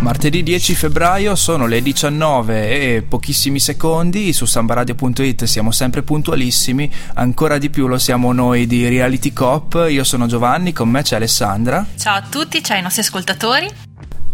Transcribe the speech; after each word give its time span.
Martedì 0.00 0.42
10 0.42 0.74
febbraio 0.74 1.34
sono 1.34 1.66
le 1.66 1.80
19 1.80 2.96
e 2.96 3.02
pochissimi 3.02 3.58
secondi, 3.58 4.32
su 4.32 4.44
sambaradio.it 4.44 5.44
siamo 5.44 5.70
sempre 5.70 6.02
puntualissimi, 6.02 6.92
ancora 7.14 7.56
di 7.56 7.70
più 7.70 7.86
lo 7.86 7.98
siamo 7.98 8.32
noi 8.32 8.66
di 8.66 8.86
Reality 8.88 9.32
Cop, 9.32 9.86
io 9.88 10.04
sono 10.04 10.26
Giovanni, 10.26 10.72
con 10.72 10.88
me 10.90 11.02
c'è 11.02 11.16
Alessandra. 11.16 11.86
Ciao 11.96 12.16
a 12.16 12.22
tutti, 12.22 12.62
ciao 12.62 12.76
ai 12.76 12.82
nostri 12.82 13.02
ascoltatori 13.02 13.87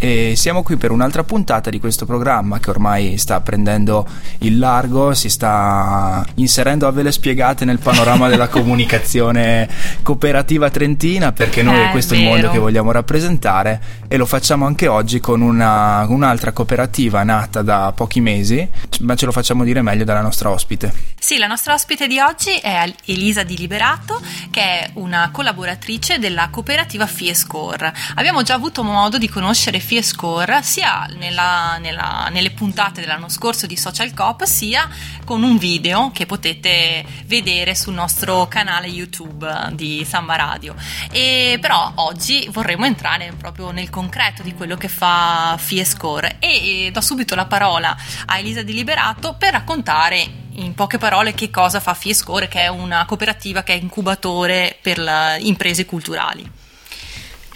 e 0.04 0.34
siamo 0.36 0.62
qui 0.62 0.76
per 0.76 0.90
un'altra 0.90 1.24
puntata 1.24 1.70
di 1.70 1.80
questo 1.80 2.04
programma 2.04 2.58
che 2.58 2.68
ormai 2.68 3.16
sta 3.16 3.40
prendendo 3.40 4.06
il 4.40 4.58
largo, 4.58 5.14
si 5.14 5.30
sta 5.30 6.22
inserendo 6.34 6.86
a 6.86 6.90
vele 6.90 7.10
spiegate 7.10 7.64
nel 7.64 7.78
panorama 7.78 8.28
della 8.28 8.48
comunicazione 8.52 9.66
cooperativa 10.02 10.68
trentina 10.68 11.32
perché 11.32 11.62
noi 11.62 11.78
è, 11.78 11.88
è 11.88 11.90
questo 11.90 12.12
vero. 12.14 12.26
il 12.26 12.32
mondo 12.32 12.50
che 12.50 12.58
vogliamo 12.58 12.92
rappresentare 12.92 13.80
e 14.06 14.18
lo 14.18 14.26
facciamo 14.26 14.66
anche 14.66 14.88
oggi 14.88 15.20
con 15.20 15.40
una, 15.40 16.04
un'altra 16.06 16.52
cooperativa 16.52 17.22
nata 17.22 17.62
da 17.62 17.90
pochi 17.96 18.20
mesi, 18.20 18.68
ma 19.00 19.14
ce 19.14 19.24
lo 19.24 19.32
facciamo 19.32 19.64
dire 19.64 19.80
meglio 19.80 20.04
dalla 20.04 20.20
nostra 20.20 20.50
ospite. 20.50 21.13
Sì, 21.24 21.38
la 21.38 21.46
nostra 21.46 21.72
ospite 21.72 22.06
di 22.06 22.20
oggi 22.20 22.54
è 22.58 22.84
Elisa 23.06 23.44
Di 23.44 23.56
Liberato 23.56 24.20
che 24.50 24.60
è 24.60 24.90
una 24.96 25.30
collaboratrice 25.32 26.18
della 26.18 26.50
cooperativa 26.50 27.06
Fiescore. 27.06 27.94
Abbiamo 28.16 28.42
già 28.42 28.52
avuto 28.52 28.82
modo 28.82 29.16
di 29.16 29.30
conoscere 29.30 29.80
Fiescore 29.80 30.44
Score 30.44 30.62
sia 30.62 31.08
nella, 31.16 31.78
nella, 31.78 32.28
nelle 32.30 32.50
puntate 32.50 33.00
dell'anno 33.00 33.30
scorso 33.30 33.66
di 33.66 33.74
Social 33.74 34.12
Cop 34.12 34.44
sia 34.44 34.86
con 35.24 35.42
un 35.42 35.56
video 35.56 36.10
che 36.12 36.26
potete 36.26 37.02
vedere 37.24 37.74
sul 37.74 37.94
nostro 37.94 38.46
canale 38.46 38.88
YouTube 38.88 39.70
di 39.72 40.04
Samba 40.06 40.36
Radio. 40.36 40.74
E 41.10 41.56
però 41.58 41.90
oggi 41.94 42.46
vorremmo 42.52 42.84
entrare 42.84 43.32
proprio 43.38 43.70
nel 43.70 43.88
concreto 43.88 44.42
di 44.42 44.52
quello 44.52 44.76
che 44.76 44.88
fa 44.88 45.56
Fiescore 45.58 46.36
e 46.38 46.90
do 46.92 47.00
subito 47.00 47.34
la 47.34 47.46
parola 47.46 47.96
a 48.26 48.38
Elisa 48.38 48.60
Di 48.60 48.74
Liberato 48.74 49.36
per 49.38 49.52
raccontare 49.52 50.43
in 50.56 50.74
poche 50.74 50.98
parole 50.98 51.34
che 51.34 51.50
cosa 51.50 51.80
fa 51.80 51.94
Fiescore, 51.94 52.48
che 52.48 52.60
è 52.62 52.68
una 52.68 53.04
cooperativa 53.06 53.62
che 53.62 53.72
è 53.72 53.76
incubatore 53.76 54.76
per 54.80 55.00
imprese 55.40 55.84
culturali. 55.84 56.48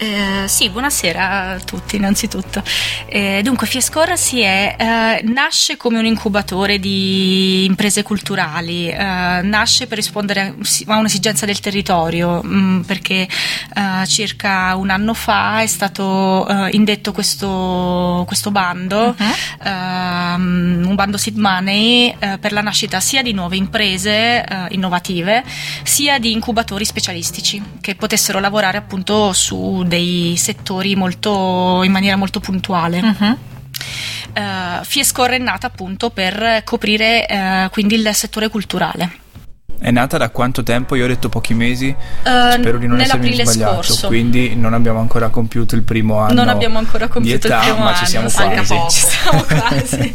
Eh, 0.01 0.47
sì, 0.47 0.69
buonasera 0.69 1.49
a 1.49 1.59
tutti 1.59 1.97
innanzitutto. 1.97 2.63
Eh, 3.05 3.41
dunque, 3.43 3.67
Fiescor 3.67 4.17
si 4.17 4.39
è, 4.39 4.77
eh, 4.79 5.21
nasce 5.27 5.75
come 5.75 5.99
un 5.99 6.05
incubatore 6.05 6.79
di 6.79 7.65
imprese 7.65 8.01
culturali, 8.01 8.87
eh, 8.87 8.97
nasce 8.97 9.87
per 9.87 9.97
rispondere 9.97 10.55
a 10.85 10.97
un'esigenza 10.97 11.45
del 11.45 11.59
territorio, 11.59 12.41
mh, 12.41 12.57
mm, 12.57 12.79
perché 12.83 13.27
eh, 13.75 14.07
circa 14.07 14.73
un 14.77 14.89
anno 14.89 15.13
fa 15.13 15.59
è 15.63 15.67
stato 15.67 16.47
eh, 16.47 16.69
indetto 16.71 17.11
questo, 17.11 18.23
questo 18.25 18.51
bando, 18.51 19.13
uh-huh. 19.17 19.69
un 20.39 20.93
bando 20.95 21.17
seed 21.17 21.35
money 21.35 22.15
per 22.39 22.53
la 22.53 22.61
nascita 22.61 23.01
sia 23.01 23.21
di 23.21 23.33
nuove 23.33 23.57
imprese 23.57 24.45
innovative, 24.69 25.43
sia 25.83 26.19
di 26.19 26.31
incubatori 26.31 26.85
specialistici 26.85 27.61
che 27.81 27.95
potessero 27.95 28.39
lavorare 28.39 28.77
appunto 28.77 29.33
su 29.33 29.87
dei 29.89 30.35
settori 30.37 30.95
molto, 30.95 31.83
in 31.83 31.91
maniera 31.91 32.15
molto 32.15 32.39
puntuale. 32.39 32.99
Uh-huh. 32.99 33.37
Uh, 34.35 34.83
Fiescore 34.83 35.35
è 35.35 35.39
nata 35.39 35.67
appunto 35.67 36.09
per 36.11 36.61
coprire 36.63 37.25
uh, 37.29 37.69
quindi 37.69 37.95
il 37.95 38.09
settore 38.13 38.47
culturale. 38.47 39.27
È 39.81 39.91
nata 39.91 40.17
da 40.17 40.29
quanto 40.29 40.61
tempo? 40.61 40.95
Io 40.95 41.05
ho 41.05 41.07
detto 41.07 41.29
pochi 41.29 41.53
mesi, 41.53 41.87
uh, 41.87 42.51
spero 42.51 42.77
di 42.77 42.85
non 42.85 42.99
essermi 42.99 43.33
sbagliato, 43.33 43.81
scorso. 43.81 44.07
quindi 44.07 44.53
non 44.53 44.73
abbiamo 44.73 44.99
ancora 44.99 45.29
compiuto 45.29 45.75
il 45.75 45.83
primo 45.83 46.19
anno. 46.19 46.33
Non 46.33 46.49
abbiamo 46.49 46.79
ancora 46.79 47.07
compiuto 47.07 47.47
età, 47.47 47.59
il 47.59 47.63
primo 47.69 47.83
ma 47.85 47.87
anno, 47.91 47.97
ci 47.97 48.05
siamo 48.05 48.29
quasi. 48.29 48.75
Ci 48.89 48.99
siamo 49.07 49.43
quasi. 49.43 50.13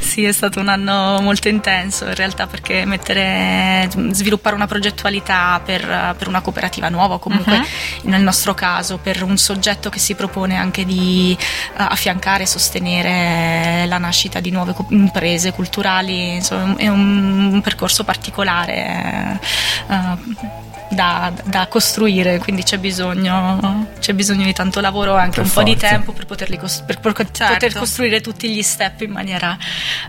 sì, 0.00 0.24
è 0.24 0.32
stato 0.32 0.60
un 0.60 0.68
anno 0.68 1.18
molto 1.22 1.48
intenso 1.48 2.04
in 2.04 2.14
realtà 2.14 2.46
perché 2.46 2.84
mettere, 2.84 3.88
sviluppare 4.10 4.54
una 4.54 4.66
progettualità 4.66 5.62
per, 5.64 6.14
per 6.18 6.28
una 6.28 6.42
cooperativa 6.42 6.90
nuova, 6.90 7.18
comunque 7.18 7.56
uh-huh. 7.56 8.10
nel 8.10 8.20
nostro 8.20 8.52
caso 8.52 8.98
per 8.98 9.22
un 9.22 9.38
soggetto 9.38 9.88
che 9.88 9.98
si 9.98 10.14
propone 10.14 10.56
anche 10.56 10.84
di 10.84 11.34
uh, 11.38 11.74
affiancare 11.76 12.42
e 12.42 12.46
sostenere 12.46 13.86
la 13.86 13.96
nascita 13.96 14.40
di 14.40 14.50
nuove 14.50 14.74
co- 14.74 14.86
imprese 14.90 15.52
culturali, 15.52 16.34
insomma 16.34 16.76
è 16.76 16.88
un, 16.88 17.52
un 17.54 17.60
percorso 17.62 18.04
particolare. 18.04 18.72
Uh, 18.74 20.62
da, 20.90 21.32
da, 21.44 21.66
costruire, 21.66 22.38
quindi 22.38 22.62
c'è 22.62 22.78
bisogno, 22.78 23.88
c'è 23.98 24.12
bisogno 24.14 24.44
di 24.44 24.52
tanto 24.52 24.80
lavoro 24.80 25.16
e 25.16 25.20
anche 25.20 25.36
per 25.36 25.44
un 25.44 25.50
forza. 25.50 25.60
po' 25.60 25.74
di 25.74 25.76
tempo 25.76 26.12
per, 26.12 26.26
poterli 26.26 26.58
per, 26.58 27.00
per 27.00 27.30
certo. 27.32 27.52
poter 27.52 27.74
costruire 27.74 28.20
tutti 28.20 28.48
gli 28.48 28.62
step 28.62 29.00
in 29.02 29.10
maniera 29.10 29.56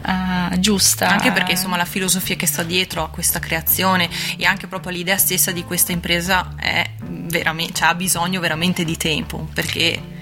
uh, 0.05 0.59
giusta. 0.59 1.09
Anche 1.09 1.31
perché 1.31 1.51
insomma 1.51 1.77
la 1.77 1.85
filosofia 1.85 2.35
che 2.35 2.45
sta 2.45 2.63
dietro 2.63 3.03
a 3.03 3.09
questa 3.09 3.39
creazione 3.39 4.09
e 4.37 4.45
anche 4.45 4.67
proprio 4.67 4.91
l'idea 4.91 5.17
stessa 5.17 5.51
di 5.51 5.63
questa 5.63 5.91
impresa 5.91 6.53
è 6.59 6.87
veramente, 6.99 7.73
cioè, 7.73 7.89
ha 7.89 7.95
bisogno 7.95 8.39
veramente 8.39 8.83
di 8.83 8.97
tempo 8.97 9.47
perché 9.53 10.13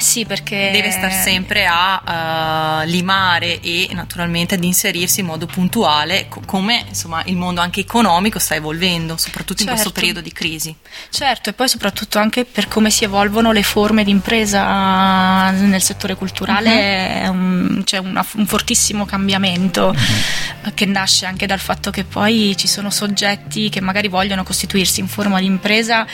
sì, 0.00 0.24
perché 0.24 0.70
deve 0.72 0.90
stare 0.90 1.12
sempre 1.12 1.66
a 1.66 2.82
uh, 2.82 2.86
limare 2.88 3.60
e 3.60 3.88
naturalmente 3.92 4.54
ad 4.54 4.64
inserirsi 4.64 5.20
in 5.20 5.26
modo 5.26 5.46
puntuale, 5.46 6.28
co- 6.28 6.42
come 6.44 6.84
insomma 6.88 7.22
il 7.26 7.36
mondo 7.36 7.60
anche 7.60 7.80
economico 7.80 8.38
sta 8.38 8.54
evolvendo, 8.54 9.16
soprattutto 9.16 9.62
certo. 9.62 9.62
in 9.62 9.68
questo 9.68 9.88
certo. 9.88 10.00
periodo 10.00 10.20
di 10.20 10.32
crisi. 10.32 10.74
Certo, 11.10 11.50
e 11.50 11.52
poi 11.52 11.68
soprattutto 11.68 12.18
anche 12.18 12.44
per 12.44 12.68
come 12.68 12.90
si 12.90 13.04
evolvono 13.04 13.52
le 13.52 13.62
forme 13.62 14.04
di 14.04 14.10
impresa 14.10 15.50
nel 15.50 15.82
settore 15.82 16.14
culturale, 16.14 17.22
uh-huh. 17.26 17.32
un, 17.32 17.82
c'è 17.84 17.98
una, 17.98 18.24
un 18.34 18.46
fortissimo 18.46 19.04
cambiamento 19.04 19.94
uh-huh. 19.94 20.74
che 20.74 20.86
nasce 20.86 21.26
anche 21.26 21.46
dal 21.46 21.60
fatto 21.60 21.90
che 21.90 22.04
poi 22.04 22.54
ci 22.56 22.68
sono 22.68 22.90
soggetti 22.90 23.68
che 23.68 23.80
magari 23.80 24.08
vogliono 24.08 24.42
costituirsi 24.42 25.00
in 25.00 25.08
forma 25.08 25.40
di 25.40 25.46
impresa, 25.46 26.06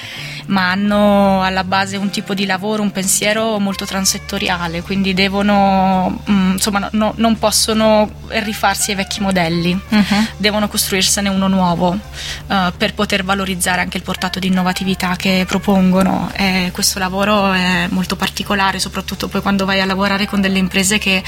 ma 0.46 0.70
hanno 0.70 1.42
alla 1.42 1.64
base 1.64 1.96
un 1.96 2.10
tipo 2.10 2.34
di 2.34 2.46
lavoro, 2.46 2.82
un 2.82 2.92
pensiero 2.92 3.58
molto 3.58 3.75
transettoriale, 3.84 4.82
quindi 4.82 5.14
devono, 5.14 6.20
mh, 6.24 6.32
mm, 6.32 6.52
insomma, 6.52 6.88
no, 6.92 7.12
non 7.16 7.38
possono 7.38 8.10
rifarsi 8.28 8.90
ai 8.90 8.96
vecchi 8.96 9.20
modelli, 9.20 9.78
uh-huh. 9.88 10.26
devono 10.36 10.68
costruirsene 10.68 11.28
uno 11.28 11.48
nuovo 11.48 11.90
uh, 11.90 12.56
per 12.76 12.94
poter 12.94 13.24
valorizzare 13.24 13.80
anche 13.80 13.96
il 13.96 14.02
portato 14.02 14.38
di 14.38 14.48
innovatività 14.48 15.16
che 15.16 15.44
propongono. 15.46 16.30
E 16.34 16.70
questo 16.72 16.98
lavoro 16.98 17.52
è 17.52 17.86
molto 17.90 18.16
particolare, 18.16 18.78
soprattutto 18.78 19.28
poi 19.28 19.42
quando 19.42 19.64
vai 19.64 19.80
a 19.80 19.84
lavorare 19.84 20.26
con 20.26 20.40
delle 20.40 20.58
imprese 20.58 20.98
che 20.98 21.22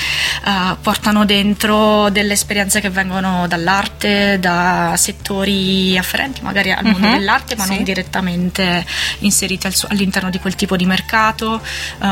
uh, 0.44 0.76
portano 0.80 1.24
dentro 1.24 2.08
delle 2.10 2.32
esperienze 2.32 2.80
che 2.80 2.90
vengono 2.90 3.46
dall'arte, 3.46 4.38
da 4.40 4.94
settori 4.96 5.96
afferenti 5.98 6.42
magari 6.42 6.72
al 6.72 6.84
mondo 6.84 7.06
uh-huh. 7.06 7.12
dell'arte, 7.12 7.56
ma 7.56 7.64
sì. 7.64 7.74
non 7.74 7.82
direttamente 7.82 8.84
inseriti 9.20 9.66
al, 9.66 9.74
all'interno 9.88 10.30
di 10.30 10.38
quel 10.38 10.54
tipo 10.54 10.76
di 10.76 10.86
mercato. 10.86 11.60
Uh, 11.98 12.06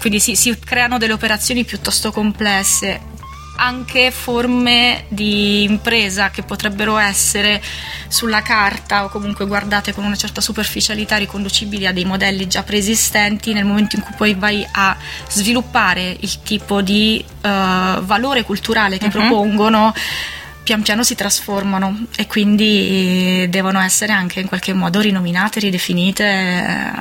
quindi 0.00 0.20
si, 0.20 0.34
si 0.36 0.58
creano 0.58 0.98
delle 0.98 1.12
operazioni 1.12 1.64
piuttosto 1.64 2.12
complesse 2.12 3.10
anche 3.56 4.10
forme 4.10 5.04
di 5.08 5.62
impresa 5.62 6.30
che 6.30 6.42
potrebbero 6.42 6.96
essere 6.96 7.62
sulla 8.08 8.42
carta 8.42 9.04
o 9.04 9.08
comunque 9.08 9.46
guardate 9.46 9.92
con 9.92 10.04
una 10.04 10.16
certa 10.16 10.40
superficialità 10.40 11.16
riconducibili 11.16 11.86
a 11.86 11.92
dei 11.92 12.04
modelli 12.04 12.48
già 12.48 12.62
preesistenti 12.62 13.52
nel 13.52 13.64
momento 13.64 13.96
in 13.96 14.02
cui 14.02 14.14
poi 14.14 14.34
vai 14.34 14.66
a 14.70 14.96
sviluppare 15.28 16.16
il 16.18 16.42
tipo 16.42 16.80
di 16.82 17.24
uh, 17.24 18.00
valore 18.00 18.42
culturale 18.42 18.98
che 18.98 19.06
uh-huh. 19.06 19.10
propongono 19.12 19.94
pian 20.62 20.82
piano 20.82 21.02
si 21.02 21.14
trasformano 21.14 22.06
e 22.16 22.26
quindi 22.26 23.46
devono 23.48 23.80
essere 23.80 24.12
anche 24.12 24.40
in 24.40 24.46
qualche 24.46 24.72
modo 24.72 25.00
rinominate, 25.00 25.58
ridefinite, 25.58 26.24
eh, 26.24 26.92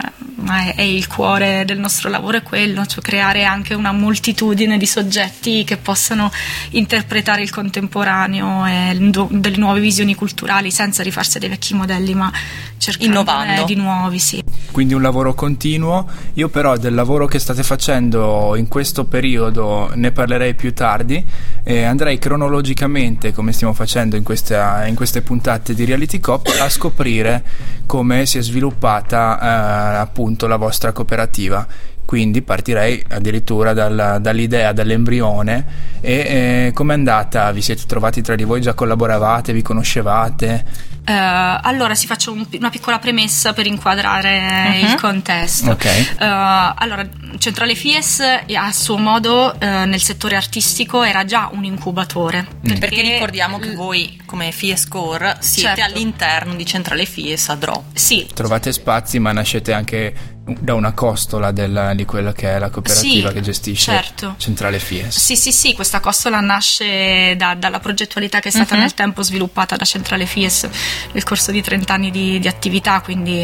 ma 0.41 0.65
è, 0.65 0.75
è 0.75 0.81
il 0.81 1.07
cuore 1.07 1.63
del 1.65 1.77
nostro 1.77 2.09
lavoro 2.09 2.37
è 2.37 2.41
quello, 2.43 2.85
cioè 2.85 3.03
creare 3.03 3.43
anche 3.43 3.75
una 3.75 3.91
moltitudine 3.91 4.77
di 4.77 4.85
soggetti 4.85 5.63
che 5.63 5.77
possano 5.77 6.31
interpretare 6.71 7.43
il 7.43 7.51
contemporaneo 7.51 8.65
e 8.65 9.11
delle 9.29 9.57
nuove 9.57 9.79
visioni 9.79 10.15
culturali 10.15 10.71
senza 10.71 11.03
rifarsi 11.03 11.37
dei 11.37 11.49
vecchi 11.49 11.75
modelli, 11.75 12.15
ma 12.15 12.31
cercando 12.77 13.23
di 13.65 13.75
nuovi, 13.75 14.17
sì. 14.17 14.43
Quindi 14.71 14.93
un 14.93 15.01
lavoro 15.01 15.33
continuo. 15.33 16.07
Io 16.33 16.49
però 16.49 16.77
del 16.77 16.95
lavoro 16.95 17.27
che 17.27 17.37
state 17.37 17.61
facendo 17.61 18.55
in 18.55 18.67
questo 18.67 19.05
periodo 19.05 19.91
ne 19.93 20.11
parlerei 20.11 20.55
più 20.55 20.73
tardi 20.73 21.23
e 21.63 21.83
andrei 21.83 22.17
cronologicamente 22.17 23.33
come 23.33 23.51
come 23.51 23.53
stiamo 23.53 23.73
facendo 23.73 24.15
in, 24.15 24.23
questa, 24.23 24.85
in 24.87 24.95
queste 24.95 25.21
puntate 25.21 25.73
di 25.73 25.83
Reality 25.83 26.19
Cop, 26.19 26.47
a 26.59 26.69
scoprire 26.69 27.43
come 27.85 28.25
si 28.25 28.37
è 28.37 28.41
sviluppata 28.41 29.39
eh, 29.39 29.97
appunto 29.97 30.30
la 30.47 30.55
vostra 30.55 30.91
cooperativa. 30.91 31.67
Quindi 32.11 32.41
partirei 32.41 33.01
addirittura 33.07 33.71
dal, 33.71 34.17
dall'idea, 34.19 34.73
dall'embrione 34.73 35.65
e 36.01 36.11
eh, 36.11 36.71
com'è 36.73 36.91
andata? 36.93 37.49
Vi 37.53 37.61
siete 37.61 37.83
trovati 37.87 38.21
tra 38.21 38.35
di 38.35 38.43
voi, 38.43 38.59
già 38.59 38.73
collaboravate, 38.73 39.53
vi 39.53 39.61
conoscevate? 39.61 40.89
Uh, 41.07 41.13
allora, 41.61 41.95
si 41.95 42.07
faccio 42.07 42.33
un, 42.33 42.45
una 42.51 42.69
piccola 42.69 42.99
premessa 42.99 43.53
per 43.53 43.65
inquadrare 43.65 44.81
uh-huh. 44.83 44.91
il 44.91 44.95
contesto. 44.99 45.71
Okay. 45.71 46.01
Uh, 46.01 46.73
allora, 46.75 47.07
Centrale 47.37 47.75
Fies 47.75 48.19
a 48.19 48.71
suo 48.73 48.97
modo 48.97 49.55
uh, 49.57 49.65
nel 49.65 50.01
settore 50.01 50.35
artistico 50.35 51.03
era 51.03 51.23
già 51.23 51.49
un 51.53 51.63
incubatore. 51.63 52.41
Mm. 52.41 52.59
Perché, 52.61 52.79
perché, 52.79 53.01
ricordiamo 53.03 53.57
che 53.57 53.73
voi 53.73 54.21
come 54.25 54.51
Fies 54.51 54.85
Core 54.87 55.37
siete 55.39 55.79
certo. 55.79 55.95
all'interno 55.95 56.55
di 56.55 56.65
Centrale 56.65 57.05
Fies 57.05 57.47
a 57.47 57.55
Dro. 57.55 57.85
Sì. 57.93 58.27
Trovate 58.33 58.73
spazi 58.73 59.17
ma 59.17 59.31
nascete 59.31 59.71
anche 59.71 60.39
da 60.59 60.73
una 60.73 60.93
costola 60.93 61.51
della, 61.51 61.93
di 61.93 62.05
quella 62.05 62.33
che 62.33 62.55
è 62.55 62.59
la 62.59 62.69
cooperativa 62.69 63.29
sì, 63.29 63.33
che 63.33 63.41
gestisce 63.41 63.91
certo. 63.91 64.35
Centrale 64.37 64.79
Fies. 64.79 65.17
Sì, 65.17 65.35
sì, 65.35 65.51
sì, 65.51 65.73
questa 65.73 65.99
costola 65.99 66.39
nasce 66.39 67.35
da, 67.35 67.55
dalla 67.55 67.79
progettualità 67.79 68.39
che 68.39 68.49
è 68.49 68.51
stata 68.51 68.75
uh-huh. 68.75 68.81
nel 68.81 68.93
tempo 68.93 69.21
sviluppata 69.21 69.75
da 69.75 69.85
Centrale 69.85 70.25
Fies 70.25 70.67
nel 71.11 71.23
corso 71.23 71.51
di 71.51 71.61
30 71.61 71.93
anni 71.93 72.11
di, 72.11 72.39
di 72.39 72.47
attività, 72.47 73.01
quindi 73.01 73.41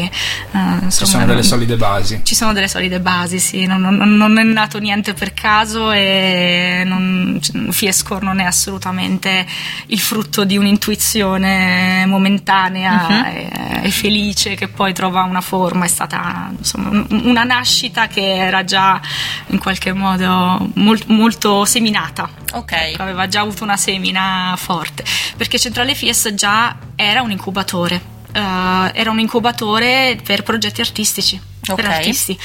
uh, 0.52 0.56
insomma, 0.56 0.90
ci 0.90 1.06
sono 1.06 1.26
delle 1.26 1.42
solide 1.42 1.76
basi. 1.76 2.20
Ci 2.22 2.34
sono 2.34 2.52
delle 2.52 2.68
solide 2.68 3.00
basi, 3.00 3.38
sì, 3.38 3.66
non, 3.66 3.80
non, 3.80 4.16
non 4.16 4.38
è 4.38 4.42
nato 4.42 4.78
niente 4.78 5.14
per 5.14 5.34
caso 5.34 5.90
e 5.90 6.82
non, 6.84 7.40
Fiescore 7.70 8.24
non 8.24 8.40
è 8.40 8.44
assolutamente 8.44 9.46
il 9.86 10.00
frutto 10.00 10.44
di 10.44 10.56
un'intuizione 10.56 12.04
momentanea 12.06 13.06
uh-huh. 13.08 13.24
e, 13.26 13.50
e 13.84 13.90
felice 13.90 14.54
che 14.54 14.68
poi 14.68 14.92
trova 14.92 15.22
una 15.22 15.40
forma, 15.40 15.84
è 15.84 15.88
stata 15.88 16.50
insomma 16.56 16.97
una 17.10 17.44
nascita 17.44 18.06
che 18.06 18.36
era 18.36 18.64
già 18.64 19.00
in 19.48 19.58
qualche 19.58 19.92
modo 19.92 20.68
molt, 20.74 21.06
molto 21.06 21.64
seminata. 21.64 22.28
Ok. 22.52 22.72
Ecco, 22.72 23.02
aveva 23.02 23.28
già 23.28 23.40
avuto 23.40 23.64
una 23.64 23.76
semina 23.76 24.54
forte, 24.56 25.04
perché 25.36 25.58
Centrale 25.58 25.94
Fies 25.94 26.32
già 26.34 26.76
era 26.96 27.22
un 27.22 27.30
incubatore. 27.30 28.16
Uh, 28.28 28.90
era 28.92 29.10
un 29.10 29.18
incubatore 29.18 30.20
per 30.22 30.42
progetti 30.42 30.82
artistici 30.82 31.40
okay. 31.72 31.84
per 31.84 31.94
artisti. 31.94 32.38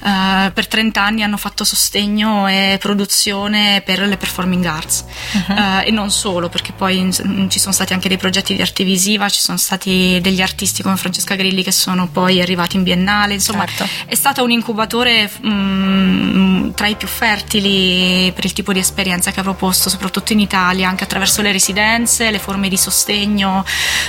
Uh, 0.00 0.52
per 0.52 0.68
30 0.68 1.02
anni 1.02 1.22
hanno 1.22 1.36
fatto 1.36 1.64
sostegno 1.64 2.46
e 2.46 2.76
produzione 2.80 3.82
per 3.84 4.00
le 4.00 4.16
performing 4.16 4.64
arts 4.64 5.04
uh-huh. 5.32 5.52
uh, 5.52 5.80
e 5.84 5.90
non 5.90 6.10
solo, 6.10 6.48
perché 6.48 6.72
poi 6.72 6.98
in, 6.98 7.48
ci 7.50 7.58
sono 7.58 7.72
stati 7.72 7.92
anche 7.92 8.08
dei 8.08 8.16
progetti 8.16 8.54
di 8.54 8.62
arte 8.62 8.84
visiva, 8.84 9.28
ci 9.28 9.40
sono 9.40 9.58
stati 9.58 10.18
degli 10.20 10.40
artisti 10.40 10.82
come 10.82 10.96
Francesca 10.96 11.34
Grilli 11.34 11.62
che 11.62 11.72
sono 11.72 12.08
poi 12.08 12.40
arrivati 12.40 12.76
in 12.76 12.82
biennale, 12.82 13.34
insomma 13.34 13.66
certo. 13.66 13.88
è 14.06 14.14
stato 14.14 14.42
un 14.44 14.50
incubatore 14.50 15.30
um, 15.42 16.72
tra 16.74 16.86
i 16.86 16.94
più 16.94 17.08
fertili 17.08 18.30
per 18.32 18.44
il 18.44 18.52
tipo 18.52 18.72
di 18.72 18.78
esperienza 18.78 19.30
che 19.30 19.40
ha 19.40 19.42
proposto, 19.42 19.90
soprattutto 19.90 20.32
in 20.32 20.40
Italia, 20.40 20.88
anche 20.88 21.04
attraverso 21.04 21.42
le 21.42 21.52
residenze, 21.52 22.30
le 22.30 22.38
forme 22.38 22.68
di 22.68 22.76
sostegno 22.76 23.64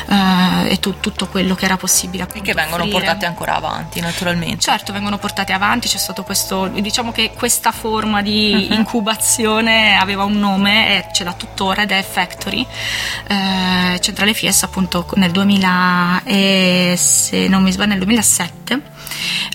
uh, 0.08 0.66
e 0.68 0.78
tu, 0.80 1.00
tutto 1.00 1.28
quello 1.28 1.56
che 1.56 1.66
era 1.66 1.78
possibile. 1.78 2.28
E 2.34 2.42
che 2.42 2.54
vengono 2.54 2.84
offrire. 2.84 3.00
portate 3.00 3.26
ancora 3.26 3.56
avanti, 3.56 4.00
naturalmente. 4.00 4.59
Certo, 4.60 4.92
vengono 4.92 5.18
portate 5.18 5.54
avanti, 5.54 5.88
c'è 5.88 5.98
stato 5.98 6.24
questo, 6.24 6.68
diciamo 6.68 7.14
che 7.14 7.32
questa 7.34 7.72
forma 7.72 8.22
di 8.22 8.68
uh-huh. 8.70 8.76
incubazione 8.76 9.96
aveva 9.96 10.26
un 10.26 10.38
nome 10.38 10.98
e 10.98 11.06
ce 11.14 11.24
l'ha 11.24 11.32
tuttora 11.32 11.84
ed 11.84 11.92
è 11.92 12.04
Factory. 12.04 12.68
Eh, 13.28 14.00
Centrale 14.02 14.34
Fies 14.34 14.62
appunto 14.64 15.08
nel 15.16 15.32
2000 15.32 16.24
e 16.26 16.94
se 16.98 17.48
non 17.48 17.64
mi 17.64 17.72
sbaglio 17.72 17.92
nel 17.92 18.00
2007 18.00 18.98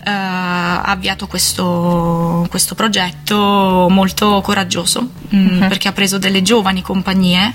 Uh, 0.04 0.10
ha 0.10 0.82
avviato 0.82 1.26
questo, 1.26 2.46
questo, 2.50 2.74
progetto 2.74 3.86
molto 3.88 4.42
coraggioso 4.42 5.08
mh, 5.34 5.58
uh-huh. 5.58 5.69
perché 5.69 5.88
ha 5.88 5.92
preso 5.92 6.19
delle 6.19 6.42
giovani 6.42 6.82
compagnie, 6.82 7.52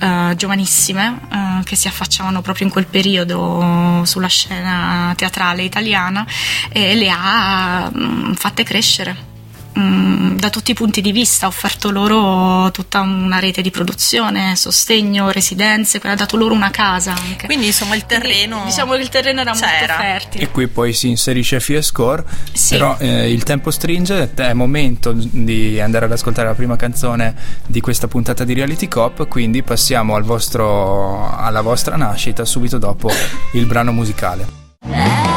uh, 0.00 0.34
giovanissime, 0.34 1.20
uh, 1.30 1.62
che 1.62 1.76
si 1.76 1.88
affacciavano 1.88 2.40
proprio 2.42 2.66
in 2.66 2.72
quel 2.72 2.86
periodo 2.86 4.02
sulla 4.04 4.28
scena 4.28 5.12
teatrale 5.16 5.62
italiana 5.62 6.26
e 6.70 6.94
le 6.94 7.10
ha 7.10 7.90
mh, 7.92 8.34
fatte 8.34 8.62
crescere 8.62 9.32
Mm, 9.76 10.36
da 10.36 10.50
tutti 10.50 10.70
i 10.70 10.74
punti 10.74 11.00
di 11.00 11.10
vista, 11.10 11.46
ha 11.46 11.48
offerto 11.48 11.90
loro 11.90 12.70
tutta 12.70 13.00
una 13.00 13.40
rete 13.40 13.60
di 13.60 13.70
produzione, 13.70 14.54
sostegno, 14.54 15.30
residenze, 15.30 16.00
ha 16.02 16.14
dato 16.14 16.36
loro 16.36 16.54
una 16.54 16.70
casa 16.70 17.12
anche. 17.12 17.46
Quindi 17.46 17.66
insomma 17.66 17.96
il 17.96 18.06
terreno... 18.06 18.56
Quindi, 18.56 18.70
diciamo 18.70 18.92
che 18.92 19.00
il 19.00 19.08
terreno 19.08 19.40
era 19.40 19.52
c'era. 19.52 19.68
molto 19.96 20.02
fertile. 20.02 20.44
E 20.44 20.50
qui 20.50 20.68
poi 20.68 20.92
si 20.92 21.08
inserisce 21.08 21.58
Fiescore, 21.58 22.24
sì. 22.52 22.76
però 22.76 22.96
eh, 22.98 23.30
il 23.32 23.42
tempo 23.42 23.70
stringe, 23.70 24.32
è 24.34 24.52
momento 24.52 25.12
di 25.12 25.80
andare 25.80 26.04
ad 26.04 26.12
ascoltare 26.12 26.48
la 26.48 26.54
prima 26.54 26.76
canzone 26.76 27.34
di 27.66 27.80
questa 27.80 28.06
puntata 28.06 28.44
di 28.44 28.54
Reality 28.54 28.86
Cop, 28.86 29.26
quindi 29.26 29.62
passiamo 29.62 30.14
al 30.14 30.22
vostro, 30.22 31.34
alla 31.36 31.62
vostra 31.62 31.96
nascita 31.96 32.44
subito 32.44 32.78
dopo 32.78 33.10
il 33.54 33.66
brano 33.66 33.90
musicale. 33.90 35.33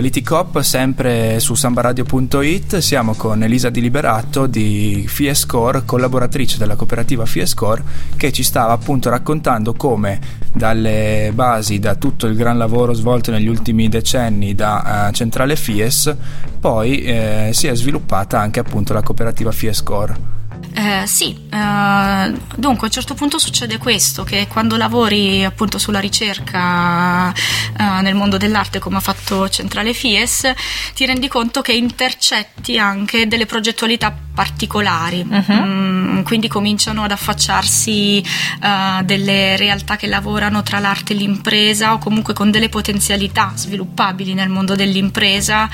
Reality 0.00 0.22
Cop 0.22 0.60
sempre 0.60 1.40
su 1.40 1.54
sambaradio.it 1.54 2.78
siamo 2.78 3.12
con 3.12 3.42
Elisa 3.42 3.68
Di 3.68 3.82
Liberato 3.82 4.46
di 4.46 5.04
Fiescore, 5.06 5.82
collaboratrice 5.84 6.56
della 6.56 6.74
cooperativa 6.74 7.26
Fiescore 7.26 7.82
che 8.16 8.32
ci 8.32 8.42
stava 8.42 8.72
appunto 8.72 9.10
raccontando 9.10 9.74
come 9.74 10.18
dalle 10.54 11.32
basi, 11.34 11.78
da 11.80 11.96
tutto 11.96 12.26
il 12.26 12.34
gran 12.34 12.56
lavoro 12.56 12.94
svolto 12.94 13.30
negli 13.30 13.46
ultimi 13.46 13.90
decenni 13.90 14.54
da 14.54 15.08
uh, 15.10 15.12
Centrale 15.12 15.54
Fies 15.54 16.16
poi 16.58 17.02
eh, 17.02 17.50
si 17.52 17.66
è 17.66 17.76
sviluppata 17.76 18.40
anche 18.40 18.58
appunto 18.58 18.94
la 18.94 19.02
cooperativa 19.02 19.52
Fiescore. 19.52 20.39
Eh, 20.72 21.06
sì, 21.06 21.36
eh, 21.50 22.32
dunque 22.56 22.82
a 22.82 22.84
un 22.86 22.90
certo 22.90 23.14
punto 23.14 23.38
succede 23.38 23.78
questo, 23.78 24.24
che 24.24 24.46
quando 24.48 24.76
lavori 24.76 25.44
appunto 25.44 25.78
sulla 25.78 26.00
ricerca 26.00 27.32
eh, 27.32 28.00
nel 28.02 28.14
mondo 28.14 28.36
dell'arte 28.36 28.78
come 28.78 28.96
ha 28.96 29.00
fatto 29.00 29.48
Centrale 29.48 29.92
Fies, 29.92 30.52
ti 30.94 31.04
rendi 31.06 31.28
conto 31.28 31.60
che 31.60 31.72
intercetti 31.72 32.78
anche 32.78 33.26
delle 33.26 33.46
progettualità 33.46 34.14
particolari, 34.40 35.22
uh-huh. 35.28 35.54
mm, 35.54 36.22
quindi 36.22 36.48
cominciano 36.48 37.04
ad 37.04 37.10
affacciarsi 37.10 38.24
uh, 38.62 39.04
delle 39.04 39.58
realtà 39.58 39.96
che 39.96 40.06
lavorano 40.06 40.62
tra 40.62 40.78
l'arte 40.78 41.12
e 41.12 41.16
l'impresa 41.16 41.92
o 41.92 41.98
comunque 41.98 42.32
con 42.32 42.50
delle 42.50 42.70
potenzialità 42.70 43.52
sviluppabili 43.54 44.32
nel 44.32 44.48
mondo 44.48 44.74
dell'impresa, 44.74 45.68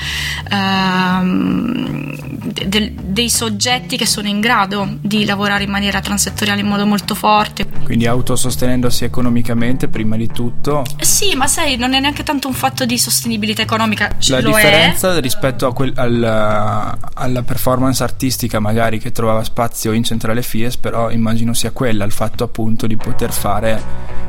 uh, 0.51 1.25
de- 2.65 2.93
dei 3.01 3.29
soggetti 3.29 3.95
che 3.95 4.05
sono 4.05 4.27
in 4.27 4.41
grado 4.41 4.97
di 4.99 5.23
lavorare 5.23 5.63
in 5.63 5.69
maniera 5.69 6.01
transettoriale 6.01 6.59
in 6.59 6.67
modo 6.67 6.85
molto 6.85 7.15
forte. 7.15 7.65
Quindi 7.85 8.05
autosostenendosi 8.05 9.05
economicamente 9.05 9.87
prima 9.87 10.17
di 10.17 10.27
tutto? 10.27 10.83
Sì, 10.99 11.35
ma 11.35 11.47
sai, 11.47 11.77
non 11.77 11.93
è 11.93 12.01
neanche 12.01 12.23
tanto 12.23 12.49
un 12.49 12.53
fatto 12.53 12.85
di 12.85 12.97
sostenibilità 12.97 13.61
economica. 13.61 14.13
La 14.27 14.41
differenza 14.41 15.15
è. 15.15 15.21
rispetto 15.21 15.71
quel, 15.71 15.93
al, 15.95 16.97
alla 17.13 17.43
performance 17.43 18.03
artistica 18.03 18.55
musica 18.57 18.59
magari 18.59 18.99
che 18.99 19.11
trovava 19.11 19.43
spazio 19.43 19.91
in 19.91 20.03
Centrale 20.03 20.41
Fies, 20.41 20.77
però 20.77 21.09
immagino 21.09 21.53
sia 21.53 21.71
quella, 21.71 22.03
il 22.03 22.11
fatto 22.11 22.43
appunto 22.43 22.87
di 22.87 22.97
poter 22.97 23.31
fare 23.31 23.81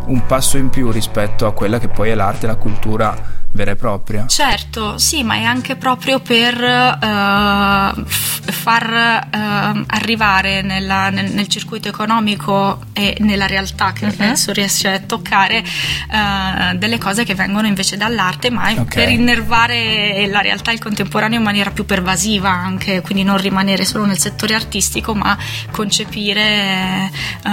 un 0.07 0.25
passo 0.27 0.57
in 0.57 0.71
più 0.71 0.91
rispetto 0.91 1.47
a 1.47 1.53
quella 1.53 1.79
che 1.79 1.89
poi 1.89 2.11
è 2.11 2.15
l'arte 2.15 2.47
e 2.47 2.49
la 2.49 2.57
cultura 2.57 3.37
vera 3.51 3.71
e 3.73 3.77
propria. 3.77 4.27
Certo, 4.27 4.99
sì, 4.99 5.25
ma 5.25 5.37
è 5.37 5.43
anche 5.43 5.77
proprio 5.77 6.21
per 6.21 6.55
uh, 6.55 8.05
f- 8.05 8.51
far 8.51 9.27
uh, 9.33 9.85
arrivare 9.87 10.63
nella, 10.63 11.11
nel, 11.11 11.33
nel, 11.33 11.49
circuito 11.49 11.89
economico 11.89 12.81
e 12.93 13.17
nella 13.21 13.47
realtà 13.47 13.93
che 13.93 14.05
uh-huh. 14.05 14.13
adesso 14.13 14.53
riesce 14.53 14.93
a 14.93 15.01
toccare 15.01 15.65
uh, 15.65 16.77
delle 16.77 16.99
cose 16.99 17.25
che 17.25 17.35
vengono 17.35 17.67
invece 17.67 17.97
dall'arte, 17.97 18.51
ma 18.51 18.71
okay. 18.71 18.85
per 18.87 19.09
innervare 19.09 20.27
la 20.29 20.41
realtà 20.41 20.71
e 20.71 20.75
il 20.75 20.81
contemporaneo 20.81 21.39
in 21.39 21.45
maniera 21.45 21.71
più 21.71 21.85
pervasiva 21.85 22.51
anche, 22.51 23.01
quindi 23.01 23.25
non 23.25 23.39
rimanere 23.39 23.85
solo 23.85 24.05
nel 24.05 24.18
settore 24.19 24.55
artistico, 24.55 25.15
ma 25.15 25.37
concepire 25.71 27.11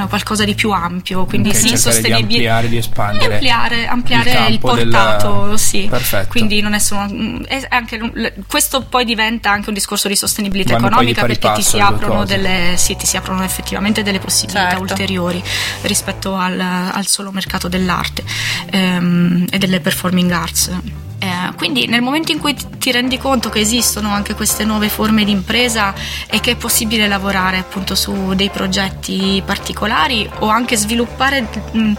qualcosa 0.10 0.44
di 0.46 0.56
più 0.56 0.72
ampio, 0.72 1.26
quindi 1.26 1.50
okay, 1.50 1.62
sì, 1.62 1.78
sostenibilità 1.78 2.56
ampliare, 2.56 2.70
di 2.70 2.78
espandere. 2.78 3.34
Ampliare, 3.34 3.88
ampliare 3.88 4.32
il, 4.48 4.54
il 4.54 4.60
portato, 4.60 5.48
del... 5.48 5.60
sì. 5.60 5.88
Perfetto. 5.90 6.28
Quindi 6.30 6.62
non 6.62 6.74
è 6.74 6.80
solo. 6.80 7.08
È 7.46 7.66
anche, 7.70 8.34
questo 8.48 8.84
poi 8.84 9.06
diventa 9.06 9.52
anche 9.52 9.70
un 9.70 9.74
discorso 9.74 10.08
di 10.08 10.16
sostenibilità 10.16 10.74
Vanno 10.74 10.88
economica 10.88 11.26
perché 11.26 11.52
ti 11.56 11.64
si, 11.64 11.80
aprono 11.80 12.26
delle, 12.26 12.76
sì, 12.78 12.96
ti 12.96 13.06
si 13.06 13.18
aprono 13.18 13.44
effettivamente 13.44 14.04
delle 14.04 14.20
possibilità 14.20 14.70
certo. 14.70 14.82
ulteriori 14.82 15.44
rispetto 15.82 16.36
al, 16.36 16.60
al, 16.60 17.06
solo 17.06 17.32
mercato 17.32 17.68
dell'arte 17.68 18.24
ehm, 18.72 19.46
e 19.50 19.58
delle 19.58 19.80
performing 19.80 20.32
arts. 20.32 20.72
Eh, 21.18 21.54
quindi 21.56 21.88
nel 21.88 22.02
momento 22.02 22.32
in 22.32 22.40
cui 22.40 22.56
ti 22.78 22.92
rendi 22.92 23.18
conto 23.18 23.50
che 23.50 23.60
esistono 23.60 24.10
anche 24.10 24.36
queste 24.36 24.64
nuove 24.66 24.90
forme 24.90 25.24
di 25.24 25.32
impresa 25.32 25.94
e 26.30 26.40
che 26.40 26.52
è 26.52 26.56
possibile 26.56 27.08
lavorare 27.08 27.58
appunto 27.58 27.96
su 27.96 28.34
dei 28.36 28.50
progetti 28.50 29.42
particolari 29.46 30.30
o 30.40 30.48
anche 30.48 30.76
sviluppare 30.76 31.48
mm, 31.76 31.94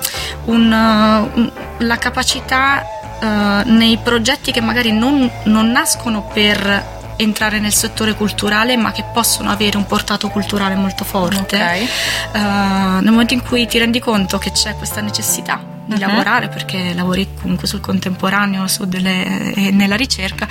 un, 0.45 1.29
un, 1.35 1.53
la 1.79 1.97
capacità 1.97 2.85
uh, 3.21 3.71
nei 3.71 3.99
progetti 4.03 4.53
che 4.53 4.61
magari 4.61 4.93
non, 4.93 5.31
non 5.45 5.71
nascono 5.71 6.29
per 6.33 6.95
entrare 7.17 7.59
nel 7.59 7.73
settore 7.73 8.15
culturale 8.15 8.77
ma 8.77 8.93
che 8.93 9.05
possono 9.13 9.51
avere 9.51 9.79
un 9.79 9.87
portato 9.87 10.29
culturale 10.29 10.75
molto 10.75 11.05
forte 11.05 11.57
okay. 11.57 11.89
uh, 12.35 13.03
nel 13.03 13.11
momento 13.11 13.33
in 13.33 13.43
cui 13.43 13.67
ti 13.67 13.79
rendi 13.79 14.01
conto 14.01 14.37
che 14.37 14.53
c'è 14.53 14.77
questa 14.77 15.01
necessità 15.01 15.76
di 15.87 15.95
uh-huh. 15.95 15.99
lavorare 15.99 16.49
perché 16.49 16.93
lavori 16.95 17.27
comunque 17.41 17.67
sul 17.67 17.81
contemporaneo 17.81 18.67
su 18.67 18.85
delle, 18.87 19.55
e 19.55 19.71
nella 19.71 19.97
ricerca. 19.97 20.47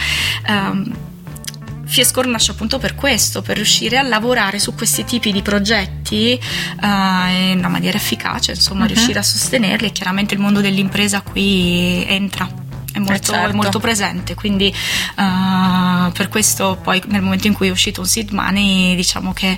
Um, 0.47 0.95
Fiescore 1.87 2.27
nasce 2.27 2.51
appunto 2.51 2.79
per 2.79 2.95
questo, 2.95 3.43
per 3.43 3.57
riuscire 3.57 3.99
a 3.99 4.01
lavorare 4.01 4.57
su 4.57 4.73
questi 4.73 5.05
tipi 5.05 5.31
di 5.31 5.43
progetti 5.43 6.37
uh, 6.81 6.85
in 6.85 7.57
una 7.57 7.67
maniera 7.67 7.97
efficace, 7.97 8.51
insomma, 8.51 8.81
uh-huh. 8.81 8.87
riuscire 8.87 9.19
a 9.19 9.23
sostenerli 9.23 9.87
e 9.87 9.91
chiaramente 9.91 10.33
il 10.33 10.39
mondo 10.39 10.61
dell'impresa 10.61 11.21
qui 11.21 12.03
entra 12.07 12.63
è 12.95 12.99
molto, 12.99 13.13
eh 13.13 13.35
certo. 13.35 13.49
è 13.49 13.53
molto 13.53 13.79
presente, 13.79 14.35
quindi 14.35 14.73
uh, 15.17 16.11
per 16.11 16.29
questo 16.29 16.77
poi 16.81 17.01
nel 17.07 17.21
momento 17.21 17.47
in 17.47 17.53
cui 17.53 17.67
è 17.67 17.71
uscito 17.71 18.01
un 18.01 18.07
seed 18.07 18.29
money 18.29 18.95
diciamo 18.95 19.33
che 19.33 19.57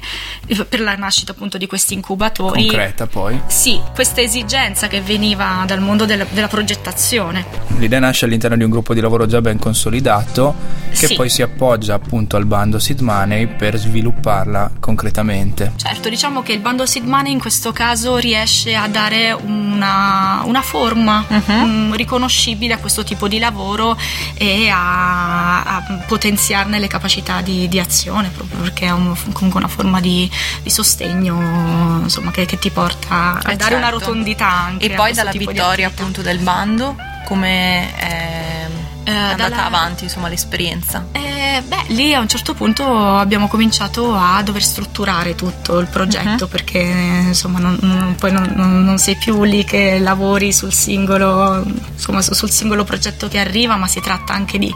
per 0.68 0.80
la 0.80 0.96
nascita 0.96 1.34
appunto 1.34 1.58
di 1.58 1.68
questi 1.68 1.94
incubatori 1.94 2.62
concreta 2.62 3.06
poi 3.06 3.40
sì, 3.48 3.80
questa 3.94 4.22
esigenza 4.22 4.88
che 4.88 5.02
veniva 5.02 5.64
dal 5.68 5.82
mondo 5.82 6.06
della, 6.06 6.26
della 6.32 6.48
progettazione 6.48 7.46
l'idea 7.78 8.00
nasce 8.00 8.26
all'interno 8.26 8.58
di 8.58 8.64
un 8.64 8.70
gruppo 8.70 8.94
di 8.94 9.02
lavoro 9.02 9.26
già 9.26 9.42
ben 9.42 9.60
consolidato 9.60 10.56
che 10.90 11.08
sì. 11.08 11.16
poi 11.16 11.30
si 11.30 11.42
appoggia 11.42 11.94
appunto 11.94 12.38
al 12.38 12.46
bando 12.46 12.80
seed 12.80 13.02
money 13.02 13.46
per 13.46 13.78
svilupparla 13.78 14.72
concretamente 14.80 15.74
certo 15.76 16.10
diciamo 16.10 16.42
che 16.42 16.54
il 16.54 16.60
bando 16.60 16.86
seed 16.86 17.06
money 17.06 17.34
in 17.34 17.40
questo 17.40 17.72
caso 17.72 18.18
riesce 18.18 18.74
a 18.74 18.88
dare 18.88 19.32
una, 19.34 20.42
una 20.46 20.62
forma 20.62 21.26
uh-huh. 21.28 21.54
um, 21.54 21.94
riconoscibile 21.94 22.74
a 22.74 22.78
questo 22.78 23.04
tipo 23.04 23.27
di 23.27 23.27
lavoro 23.38 23.98
e 24.36 24.70
a, 24.70 25.64
a 25.64 26.04
potenziarne 26.08 26.80
le 26.80 26.88
capacità 26.88 27.42
di, 27.42 27.68
di, 27.68 27.80
azione, 27.80 28.30
proprio 28.30 28.60
perché 28.60 28.86
è 28.86 28.92
un, 28.92 29.16
comunque 29.34 29.60
una 29.60 29.70
forma 29.70 30.00
di, 30.00 30.30
di 30.64 30.70
sostegno 30.70 32.00
insomma, 32.04 32.32
che, 32.32 32.46
che, 32.46 32.58
ti 32.58 32.70
porta 32.70 33.40
a 33.44 33.52
eh 33.52 33.56
dare 33.56 33.72
certo. 33.72 33.76
una 33.76 33.90
rotondità 33.90 34.50
anche. 34.50 34.86
E 34.86 34.96
poi 34.96 35.14
dalla 35.14 35.32
vittoria 35.32 35.88
appunto 35.88 36.22
del 36.22 36.40
bando, 36.40 36.96
come 37.26 37.96
è, 37.98 38.68
è 39.04 39.12
andata 39.12 39.50
dalla... 39.50 39.66
avanti 39.66 40.06
insomma, 40.06 40.30
l'esperienza? 40.30 41.08
Eh, 41.12 41.27
beh, 41.62 41.86
lì 41.88 42.14
a 42.14 42.20
un 42.20 42.28
certo 42.28 42.54
punto 42.54 42.84
abbiamo 42.86 43.48
cominciato 43.48 44.14
a 44.14 44.42
dover 44.44 44.64
strutturare 44.64 45.36
tutto 45.36 45.80
il 45.80 45.88
progetto 45.88 46.44
uh-huh. 46.44 46.50
perché 46.50 46.80
insomma 46.80 47.60
non, 47.60 47.78
non, 47.82 48.16
poi 48.16 48.32
non, 48.32 48.52
non, 48.56 48.98
sei 48.98 49.16
più 49.16 49.44
lì 49.44 49.64
che 49.64 50.00
lavori 50.00 50.52
sul 50.52 50.74
singolo, 50.74 51.64
insomma, 51.94 52.22
sul 52.22 52.50
singolo 52.50 52.84
progetto 52.84 53.28
che 53.28 53.40
arriva, 53.40 53.76
ma 53.76 53.88
si 53.88 54.00
tratta 54.02 54.34
anche 54.34 54.58
di, 54.58 54.74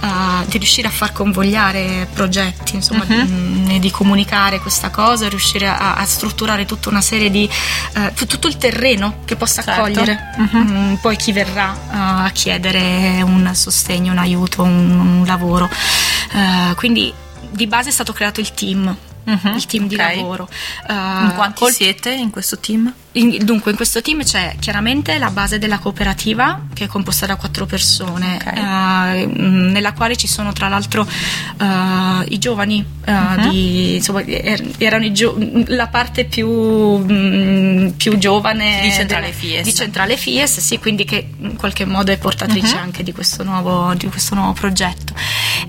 uh, 0.00 0.46
di 0.46 0.58
riuscire 0.58 0.88
a 0.88 0.90
far 0.90 1.12
convogliare 1.12 2.08
progetti, 2.12 2.76
insomma, 2.76 3.04
uh-huh. 3.06 3.24
di, 3.24 3.78
di, 3.78 3.90
comunicare 3.90 4.58
questa 4.60 4.90
cosa, 4.90 5.28
riuscire 5.28 5.66
a, 5.68 5.94
a 5.94 6.04
strutturare 6.04 6.64
tutta 6.64 6.88
una 6.88 7.00
serie 7.00 7.30
di 7.30 7.48
uh, 7.94 8.26
tutto 8.26 8.48
il 8.48 8.56
terreno 8.56 9.20
che 9.24 9.36
possa 9.36 9.62
certo. 9.62 9.80
accogliere 9.80 10.32
uh-huh. 10.36 10.58
um, 10.58 10.98
poi 11.00 11.16
chi 11.16 11.32
verrà 11.32 11.72
uh, 11.72 11.86
a 11.90 12.30
chiedere 12.32 13.22
un 13.22 13.50
sostegno, 13.54 14.12
un 14.12 14.18
aiuto, 14.18 14.62
un, 14.62 14.90
un 15.20 15.26
lavoro. 15.26 15.68
Uh, 16.32 16.74
quindi 16.74 17.12
di 17.50 17.66
base 17.66 17.88
è 17.88 17.92
stato 17.92 18.12
creato 18.12 18.40
il 18.40 18.52
team, 18.52 18.94
uh-huh, 19.28 19.54
il 19.54 19.66
team 19.66 19.84
okay. 19.84 20.14
di 20.14 20.20
lavoro. 20.20 20.48
Uh, 20.88 20.92
in 21.24 21.32
quanti 21.34 21.60
col... 21.60 21.72
siete 21.72 22.12
in 22.12 22.30
questo 22.30 22.58
team? 22.58 22.92
In, 23.12 23.38
dunque, 23.44 23.70
in 23.70 23.76
questo 23.76 24.00
team 24.00 24.22
c'è 24.22 24.56
chiaramente 24.60 25.18
la 25.18 25.30
base 25.30 25.58
della 25.58 25.78
cooperativa, 25.78 26.66
che 26.72 26.84
è 26.84 26.86
composta 26.86 27.26
da 27.26 27.36
quattro 27.36 27.66
persone, 27.66 28.38
okay. 28.40 29.24
uh, 29.24 29.30
nella 29.32 29.92
quale 29.92 30.16
ci 30.16 30.28
sono 30.28 30.52
tra 30.52 30.68
l'altro 30.68 31.02
uh, 31.02 32.24
i 32.28 32.38
giovani, 32.38 32.84
uh, 33.06 33.10
uh-huh. 33.10 33.48
di, 33.50 33.94
insomma, 33.96 34.22
er, 34.22 34.62
erano 34.78 35.10
gio- 35.10 35.36
la 35.66 35.88
parte 35.88 36.26
più, 36.26 36.48
mh, 36.48 37.94
più 37.96 38.18
giovane 38.18 38.80
di 38.82 38.92
Centrale 38.92 39.32
Fies. 39.32 39.64
Di 39.64 39.74
Centrale 39.74 40.16
Fies, 40.16 40.60
sì, 40.60 40.78
quindi 40.78 41.04
che 41.04 41.30
in 41.38 41.56
qualche 41.56 41.84
modo 41.86 42.12
è 42.12 42.18
portatrice 42.18 42.74
uh-huh. 42.74 42.82
anche 42.82 43.02
di 43.02 43.12
questo 43.12 43.42
nuovo, 43.42 43.94
di 43.94 44.06
questo 44.06 44.34
nuovo 44.36 44.52
progetto. 44.52 45.14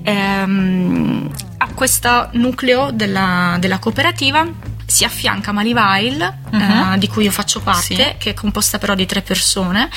Um, 0.05 1.31
questo 1.73 2.29
nucleo 2.33 2.91
della, 2.91 3.57
della 3.59 3.79
cooperativa 3.79 4.77
si 4.89 5.03
affianca 5.03 5.51
Malivile, 5.51 6.39
uh-huh. 6.51 6.93
uh, 6.93 6.98
di 6.98 7.08
cui 7.08 7.25
io 7.25 7.31
faccio 7.31 7.60
parte, 7.60 7.96
sì. 7.96 8.15
che 8.17 8.29
è 8.31 8.34
composta 8.34 8.79
però 8.79 8.96
di 8.96 9.05
tre 9.05 9.22
persone. 9.22 9.88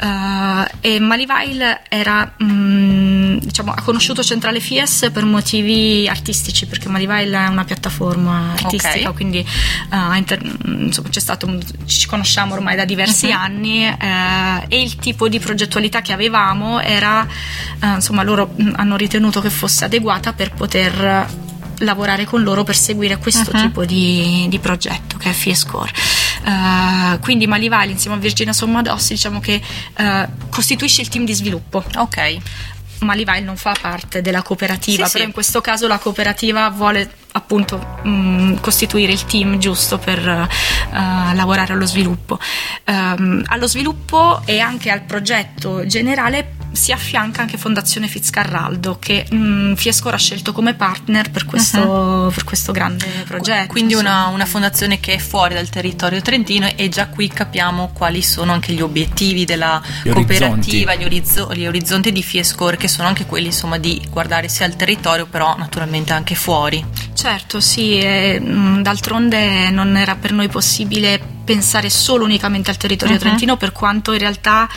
Uh, 0.00 0.64
e 0.80 1.00
Malivile 1.00 1.80
era, 1.88 2.34
mh, 2.36 3.38
diciamo, 3.38 3.72
ha 3.72 3.80
conosciuto 3.82 4.22
Centrale 4.22 4.60
Fies 4.60 5.08
per 5.12 5.24
motivi 5.24 6.06
artistici, 6.06 6.66
perché 6.66 6.88
Malivile 6.88 7.36
è 7.36 7.46
una 7.46 7.64
piattaforma 7.64 8.52
artistica, 8.52 9.08
okay. 9.08 9.14
quindi 9.14 9.46
uh, 9.90 10.12
inter- 10.12 10.42
insomma, 10.66 11.08
c'è 11.08 11.20
stato 11.20 11.46
un, 11.46 11.58
ci 11.86 12.06
conosciamo 12.06 12.52
ormai 12.52 12.76
da 12.76 12.84
diversi 12.84 13.26
uh-huh. 13.26 13.36
anni 13.36 13.82
e 14.68 14.82
il 14.82 14.96
tipo 14.96 15.28
di 15.28 15.38
progettualità 15.38 16.02
che 16.02 16.12
avevamo 16.12 16.80
era, 16.80 17.26
insomma, 17.80 18.22
loro 18.22 18.54
hanno 18.74 18.96
ritenuto 18.96 19.40
che 19.40 19.50
fosse 19.50 19.86
adeguata 19.86 20.34
per 20.34 20.52
poter 20.52 21.42
lavorare 21.78 22.24
con 22.24 22.42
loro 22.42 22.64
per 22.64 22.76
seguire 22.76 23.18
questo 23.18 23.50
uh-huh. 23.50 23.60
tipo 23.60 23.84
di, 23.84 24.46
di, 24.48 24.58
progetto 24.58 25.16
che 25.16 25.30
è 25.30 25.32
FIESCORE. 25.32 25.92
Uh, 26.44 27.18
quindi 27.20 27.46
Malivali 27.46 27.92
insieme 27.92 28.16
a 28.16 28.18
Virginia 28.18 28.52
Sommadossi 28.52 29.14
diciamo 29.14 29.40
che 29.40 29.60
uh, 29.98 30.28
costituisce 30.50 31.00
il 31.00 31.08
team 31.08 31.24
di 31.24 31.34
sviluppo. 31.34 31.82
Ok. 31.96 32.36
Malivile 33.00 33.40
non 33.40 33.56
fa 33.56 33.74
parte 33.78 34.22
della 34.22 34.42
cooperativa, 34.42 35.04
sì, 35.06 35.12
però 35.12 35.24
sì. 35.24 35.28
in 35.28 35.32
questo 35.32 35.60
caso 35.60 35.86
la 35.86 35.98
cooperativa 35.98 36.70
vuole 36.70 37.10
appunto 37.32 37.98
mh, 38.02 38.60
costituire 38.60 39.12
il 39.12 39.24
team 39.26 39.58
giusto 39.58 39.98
per 39.98 40.18
uh, 40.26 40.94
lavorare 41.34 41.72
allo 41.72 41.86
sviluppo. 41.86 42.38
Um, 42.86 43.42
allo 43.46 43.66
sviluppo 43.66 44.42
e 44.44 44.60
anche 44.60 44.90
al 44.90 45.02
progetto 45.02 45.84
generale 45.86 46.62
si 46.74 46.92
affianca 46.92 47.40
anche 47.40 47.56
Fondazione 47.56 48.08
Fitzcarraldo 48.08 48.98
che 48.98 49.26
mh, 49.30 49.74
Fiescora 49.74 50.16
ha 50.16 50.18
scelto 50.18 50.52
come 50.52 50.74
partner 50.74 51.30
per 51.30 51.44
questo, 51.44 51.78
uh-huh. 51.78 52.30
per 52.32 52.44
questo 52.44 52.72
grande 52.72 53.06
progetto. 53.26 53.68
Quindi 53.68 53.94
una, 53.94 54.26
una, 54.26 54.44
fondazione 54.44 55.00
che 55.00 55.14
è 55.14 55.18
fuori 55.18 55.54
dal 55.54 55.68
territorio 55.68 56.20
trentino 56.20 56.68
e 56.76 56.88
già 56.88 57.08
qui 57.08 57.28
capiamo 57.28 57.90
quali 57.92 58.22
sono 58.22 58.52
anche 58.52 58.72
gli 58.72 58.80
obiettivi 58.80 59.44
della 59.44 59.80
gli 60.02 60.10
cooperativa, 60.10 60.50
orizzonti. 60.52 60.98
Gli, 60.98 61.04
orizzo- 61.04 61.54
gli, 61.54 61.66
orizzonti 61.66 62.12
di 62.12 62.22
Fiescore 62.22 62.76
che 62.76 62.88
sono 62.88 63.08
anche 63.08 63.26
quelli 63.26 63.46
insomma 63.46 63.78
di 63.78 64.00
guardare 64.10 64.48
sia 64.48 64.66
al 64.66 64.76
territorio 64.76 65.26
però 65.26 65.56
naturalmente 65.56 66.12
anche 66.12 66.34
fuori. 66.34 66.84
Certo, 67.14 67.60
sì, 67.60 67.98
e, 67.98 68.40
mh, 68.40 68.82
d'altronde 68.82 69.70
non 69.70 69.96
era 69.96 70.14
per 70.16 70.32
noi 70.32 70.48
possibile 70.48 71.33
pensare 71.44 71.90
solo 71.90 72.24
unicamente 72.24 72.70
al 72.70 72.76
territorio 72.76 73.14
uh-huh. 73.14 73.20
trentino 73.20 73.56
per 73.56 73.72
quanto 73.72 74.12
in 74.12 74.18
realtà 74.18 74.68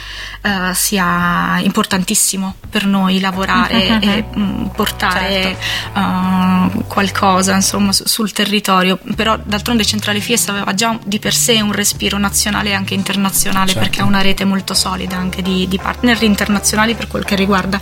uh, 0.41 0.73
sia 0.73 1.59
importantissimo 1.59 2.55
per 2.69 2.85
noi 2.85 3.19
lavorare 3.19 3.87
uh-huh. 3.87 4.09
e 4.09 4.25
mh, 4.29 4.39
mm, 4.39 4.65
portare 4.67 5.57
certo. 5.93 5.99
uh, 5.99 6.85
qualcosa 6.87 7.55
insomma, 7.55 7.93
su, 7.93 8.05
sul 8.05 8.31
territorio 8.33 8.99
però 9.15 9.37
d'altronde 9.41 9.85
Centrale 9.85 10.19
Fiesta 10.19 10.51
aveva 10.51 10.73
già 10.73 10.97
di 11.03 11.19
per 11.19 11.33
sé 11.33 11.61
un 11.61 11.71
respiro 11.71 12.17
nazionale 12.17 12.69
e 12.69 12.73
anche 12.73 12.93
internazionale 12.93 13.67
certo. 13.67 13.81
perché 13.81 14.01
ha 14.01 14.05
una 14.05 14.21
rete 14.21 14.43
molto 14.43 14.73
solida 14.73 15.15
anche 15.15 15.41
di, 15.41 15.67
di 15.67 15.77
partner 15.77 16.21
internazionali 16.21 16.93
per 16.95 17.07
quel 17.07 17.23
che 17.23 17.35
riguarda 17.35 17.79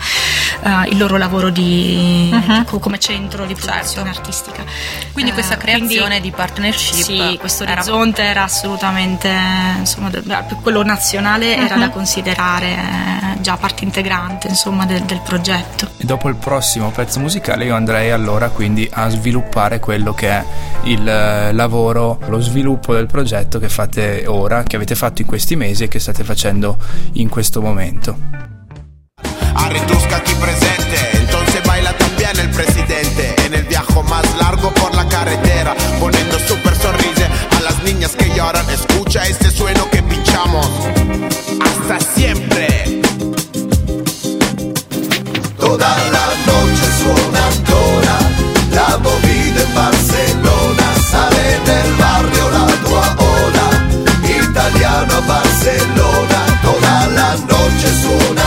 uh, 0.62 0.84
il 0.90 0.98
loro 0.98 1.18
lavoro 1.18 1.50
di, 1.50 2.30
uh-huh. 2.32 2.80
come 2.80 3.00
centro 3.00 3.46
di 3.46 3.56
produzione 3.56 4.14
certo. 4.14 4.30
artistica 4.30 4.64
quindi 5.12 5.32
questa 5.32 5.58
creazione 5.58 6.20
quindi, 6.20 6.30
di 6.30 6.32
partnership 6.32 7.04
sì, 7.04 7.38
questo 7.40 7.64
orizzonte 7.64 8.22
era, 8.22 8.32
era 8.32 8.44
assolutamente 8.44 8.75
assolutamente 8.76 9.32
insomma, 9.80 10.12
quello 10.62 10.84
nazionale 10.84 11.56
uh-huh. 11.56 11.66
era 11.66 11.76
da 11.78 11.86
mhm. 11.88 11.92
considerare 11.92 12.68
eh, 12.68 13.42
già 13.42 13.58
parte 13.58 13.84
integrante 13.84 14.50
insomma, 14.50 14.86
del, 14.86 15.02
del 15.04 15.22
progetto. 15.24 15.90
E 15.98 16.06
dopo 16.06 16.28
il 16.30 16.36
prossimo 16.36 16.92
pezzo 16.92 17.20
musicale 17.20 17.66
io 17.66 17.76
andrei 17.76 18.12
allora 18.12 18.50
quindi 18.50 18.88
a 18.92 19.10
sviluppare 19.10 19.80
quello 19.80 20.14
che 20.14 20.30
è 20.30 20.44
il 20.84 21.08
eh, 21.08 21.54
lavoro, 21.54 22.20
lo 22.28 22.40
sviluppo 22.40 22.94
del 22.94 23.08
progetto 23.08 23.60
che 23.60 23.70
fate 23.70 24.26
ora, 24.28 24.64
che 24.64 24.76
avete 24.76 24.96
fatto 24.96 25.22
in 25.22 25.28
questi 25.28 25.56
mesi 25.56 25.84
e 25.86 25.88
che 25.88 26.00
state 26.00 26.24
facendo 26.24 26.78
in 27.14 27.30
questo 27.30 27.62
momento. 27.62 28.44
Arretusca 29.58 30.18
aquí 30.18 30.34
presente, 30.36 31.18
entonces 31.18 31.64
baila 31.64 31.94
también 31.94 32.38
el 32.38 32.50
presidente 32.50 33.34
en 33.46 33.54
el 33.54 33.64
viaje 33.64 34.04
más 34.04 34.26
largo 34.38 34.70
por 34.72 34.94
la 34.94 35.08
carretera, 35.08 35.74
poniendo 36.00 36.38
super 36.40 36.76
sonrisa 36.76 37.15
a 37.15 37.15
las 37.76 37.84
niñas 37.84 38.16
que 38.16 38.30
lloran. 38.36 38.70
Escucha 38.70 39.26
este 39.28 39.50
sueno 39.52 39.90
que 39.90 40.02
pinchamos. 40.04 40.68
Hasta 41.62 42.00
siempre. 42.14 43.02
Toda 45.60 45.98
la 46.16 46.28
noche 46.50 46.86
suena 47.02 47.46
la 48.72 48.98
movida 48.98 49.62
en 49.64 49.74
Barcelona, 49.74 50.88
sale 51.10 51.60
del 51.66 51.94
barrio 51.96 52.50
la 52.52 52.68
tua 52.84 53.16
ola, 53.18 53.68
italiano 54.42 55.22
Barcelona, 55.28 56.40
toda 56.62 57.08
la 57.08 57.36
noche 57.36 57.88
suena 58.04 58.45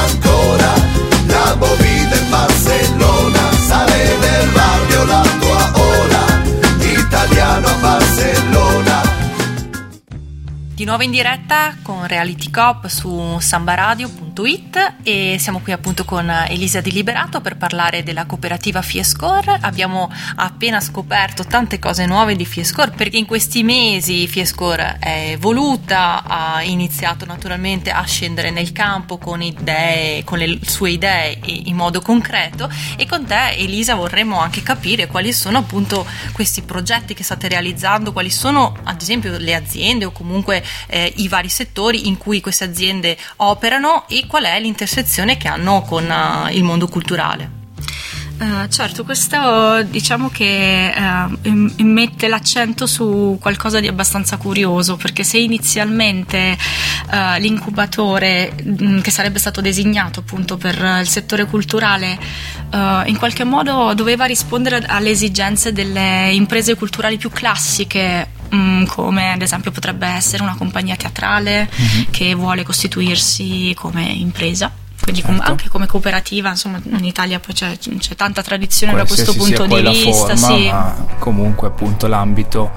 nuovo 10.89 11.03
in 11.03 11.11
diretta 11.11 11.77
con 11.83 12.07
Reality 12.07 12.51
Cop 12.51 12.87
su 12.87 13.37
sambaradio.it 13.39 14.95
e 15.03 15.37
siamo 15.39 15.61
qui 15.61 15.73
appunto 15.73 16.07
con 16.07 16.31
Elisa 16.49 16.81
Di 16.81 16.91
Liberato 16.91 17.43
per 17.43 17.59
parlare 17.59 18.03
della 18.03 18.25
cooperativa 18.25 18.81
Fiescore. 18.81 19.59
Abbiamo 19.61 20.11
appena 20.37 20.81
scoperto 20.81 21.45
tante 21.45 21.79
cose 21.79 22.07
nuove 22.07 22.37
di 22.37 22.47
Fiescore 22.47 22.93
perché 22.93 23.19
in 23.19 23.27
questi 23.27 23.63
mesi 23.63 24.27
Fiescore 24.27 24.97
è 24.99 25.33
evoluta, 25.33 26.23
ha 26.25 26.63
iniziato 26.63 27.27
naturalmente 27.27 27.91
a 27.91 28.03
scendere 28.05 28.51
nel 28.51 28.73
campo 28.73 29.19
con 29.19 29.43
idee, 29.43 30.25
con 30.25 30.39
le 30.39 30.59
sue 30.63 30.93
idee 30.93 31.39
in 31.45 31.77
modo 31.77 32.01
concreto 32.01 32.71
e 32.97 33.05
con 33.05 33.27
te 33.27 33.57
Elisa 33.57 33.95
vorremmo 33.95 34.41
anche 34.41 34.63
capire 34.63 35.07
quali 35.07 35.35
sono 35.35 35.59
appunto 35.59 36.07
questi 36.33 36.63
progetti 36.63 37.13
che 37.13 37.25
state 37.25 37.47
realizzando, 37.49 38.15
quali 38.15 38.31
sono 38.31 38.75
ad 38.85 39.03
esempio 39.03 39.37
le 39.37 39.55
aziende 39.55 40.07
o 40.07 40.13
comunque 40.13 40.65
eh, 40.87 41.13
i 41.17 41.29
vari 41.29 41.49
settori 41.49 42.07
in 42.09 42.17
cui 42.17 42.41
queste 42.41 42.65
aziende 42.65 43.17
operano 43.37 44.07
e 44.09 44.27
qual 44.27 44.45
è 44.45 44.61
l'intersezione 44.61 45.37
che 45.37 45.49
hanno 45.49 45.83
con 45.83 46.05
uh, 46.05 46.53
il 46.53 46.63
mondo 46.63 46.89
culturale. 46.89 47.57
Uh, 48.39 48.69
certo, 48.69 49.03
questo 49.03 49.83
diciamo 49.83 50.29
che 50.29 50.95
uh, 50.97 51.83
mette 51.83 52.29
l'accento 52.29 52.87
su 52.87 53.37
qualcosa 53.41 53.81
di 53.81 53.89
abbastanza 53.89 54.37
curioso, 54.37 54.95
perché 54.95 55.25
se 55.25 55.39
inizialmente 55.39 56.57
uh, 57.11 57.41
l'incubatore 57.41 58.55
mh, 58.63 59.01
che 59.01 59.11
sarebbe 59.11 59.41
stato 59.41 59.61
designato 59.61 60.21
appunto 60.21 60.57
per 60.57 60.77
il 61.01 61.09
settore 61.09 61.47
culturale 61.47 62.57
in 62.71 63.17
qualche 63.17 63.45
modo 63.45 63.95
doveva 63.95 64.27
rispondere 64.27 64.85
alle 64.87 65.09
esigenze 65.09 65.73
delle 65.73 66.31
imprese 66.33 66.75
culturali 66.75 67.17
più 67.17 67.31
classiche 67.31 68.29
Mm, 68.55 68.85
come 68.87 69.33
ad 69.33 69.43
esempio 69.43 69.71
potrebbe 69.71 70.07
essere 70.07 70.43
una 70.43 70.57
compagnia 70.57 70.97
teatrale 70.97 71.69
mm-hmm. 71.69 72.11
che 72.11 72.35
vuole 72.35 72.63
costituirsi 72.63 73.75
come 73.77 74.05
impresa 74.05 74.73
quindi 75.01 75.23
certo. 75.23 75.37
com- 75.37 75.49
anche 75.49 75.69
come 75.69 75.87
cooperativa, 75.87 76.51
insomma 76.51 76.81
in 76.85 77.05
Italia 77.05 77.39
poi 77.41 77.55
c'è, 77.55 77.79
c'è 77.79 78.15
tanta 78.15 78.43
tradizione 78.43 78.93
Qualsiasi 78.93 79.25
da 79.25 79.33
questo 79.39 79.67
punto 79.67 79.81
di 79.81 79.89
vista. 79.89 80.37
Forma, 80.37 80.57
sì. 80.57 80.67
ma 80.67 81.07
comunque 81.19 81.69
appunto 81.69 82.07
l'ambito 82.09 82.71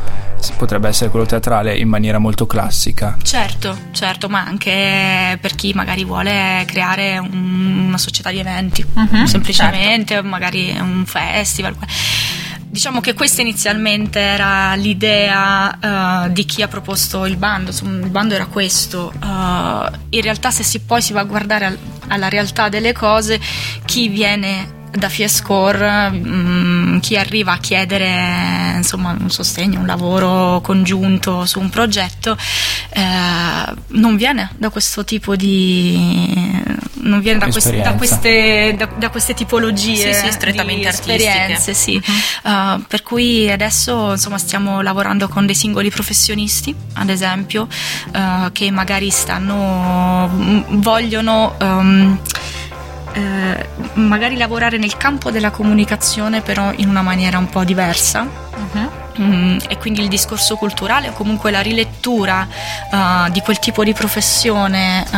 potrebbe 0.58 0.88
essere 0.88 1.10
quello 1.10 1.26
teatrale 1.26 1.76
in 1.76 1.90
maniera 1.90 2.20
molto 2.20 2.46
classica. 2.46 3.18
Certo, 3.22 3.78
certo, 3.92 4.30
ma 4.30 4.46
anche 4.46 5.38
per 5.42 5.56
chi 5.56 5.74
magari 5.74 6.06
vuole 6.06 6.64
creare 6.68 7.18
un, 7.18 7.86
una 7.88 7.98
società 7.98 8.32
di 8.32 8.40
eventi, 8.40 8.86
uh-huh, 8.94 9.26
semplicemente, 9.26 10.14
certo. 10.14 10.28
magari 10.28 10.76
un 10.80 11.04
festival 11.06 11.76
diciamo 12.72 13.02
che 13.02 13.14
questa 13.14 13.42
inizialmente 13.42 14.20
era 14.20 14.74
l'idea 14.76 16.26
uh, 16.26 16.32
di 16.32 16.46
chi 16.46 16.62
ha 16.62 16.70
proposto 16.70 17.26
il 17.26 17.36
bando, 17.36 17.72
il 17.72 18.10
bando 18.10 18.34
era 18.34 18.46
questo. 18.46 19.12
Uh, 19.22 19.92
in 20.10 20.22
realtà 20.22 20.52
se 20.52 20.64
si, 20.64 20.80
poi 20.80 21.02
si 21.02 21.12
va 21.12 21.20
a 21.20 21.26
guardare 21.26 21.66
al, 21.66 21.78
alla 22.08 22.30
realtà 22.30 22.70
delle 22.70 22.94
cose, 22.94 23.40
chi 23.84 24.08
viene 24.08 24.80
da 24.92 25.10
Fiescore 25.10 26.10
mh, 26.12 26.26
chi 27.02 27.18
arriva 27.18 27.52
a 27.54 27.58
chiedere 27.58 28.76
insomma, 28.78 29.16
un 29.20 29.30
sostegno, 29.30 29.82
un 29.82 29.86
lavoro 29.86 30.62
congiunto 30.62 31.46
su 31.46 31.60
un 31.60 31.70
progetto 31.70 32.38
eh, 32.92 33.74
non 33.88 34.16
viene 34.16 34.52
da 34.58 34.70
questo 34.70 35.04
tipo 35.04 35.36
di 35.36 36.80
non 37.02 37.20
viene 37.20 37.40
da 37.40 37.48
queste, 37.48 37.82
da, 37.82 37.94
queste, 37.94 38.76
da, 38.78 38.86
da 38.96 39.10
queste, 39.10 39.34
tipologie 39.34 40.14
sì, 40.14 40.26
sì, 40.26 40.32
strettamente 40.32 40.88
esperienze 40.88 41.74
sì. 41.74 42.02
uh-huh. 42.44 42.52
uh, 42.52 42.84
per 42.88 43.02
cui 43.02 43.50
adesso 43.52 44.12
insomma, 44.12 44.38
stiamo 44.38 44.82
lavorando 44.82 45.28
con 45.28 45.46
dei 45.46 45.56
singoli 45.56 45.90
professionisti 45.90 46.74
ad 46.94 47.10
esempio 47.10 47.68
uh, 48.14 48.52
che 48.52 48.70
magari 48.72 49.10
stanno 49.10 50.30
vogliono 50.70 51.56
um, 51.60 52.20
eh, 53.14 53.68
magari 53.94 54.38
lavorare 54.38 54.78
nel 54.78 54.98
campo 54.98 55.32
della 55.32 55.52
comunicazione 55.52 56.42
però 56.42 56.72
in 56.76 56.90
una 56.90 57.02
maniera 57.02 57.38
un 57.38 57.50
po' 57.50 57.64
diversa. 57.64 58.22
Uh-huh. 58.22 59.00
Mm, 59.20 59.58
e 59.68 59.78
quindi 59.78 60.02
il 60.02 60.08
discorso 60.08 60.56
culturale 60.56 61.10
o 61.10 61.12
comunque 61.12 61.52
la 61.52 61.60
rilettura 61.60 62.48
uh, 62.92 63.30
di 63.30 63.42
quel 63.42 63.60
tipo 63.60 63.84
di 63.84 63.94
professione 63.94 65.06
uh, 65.12 65.16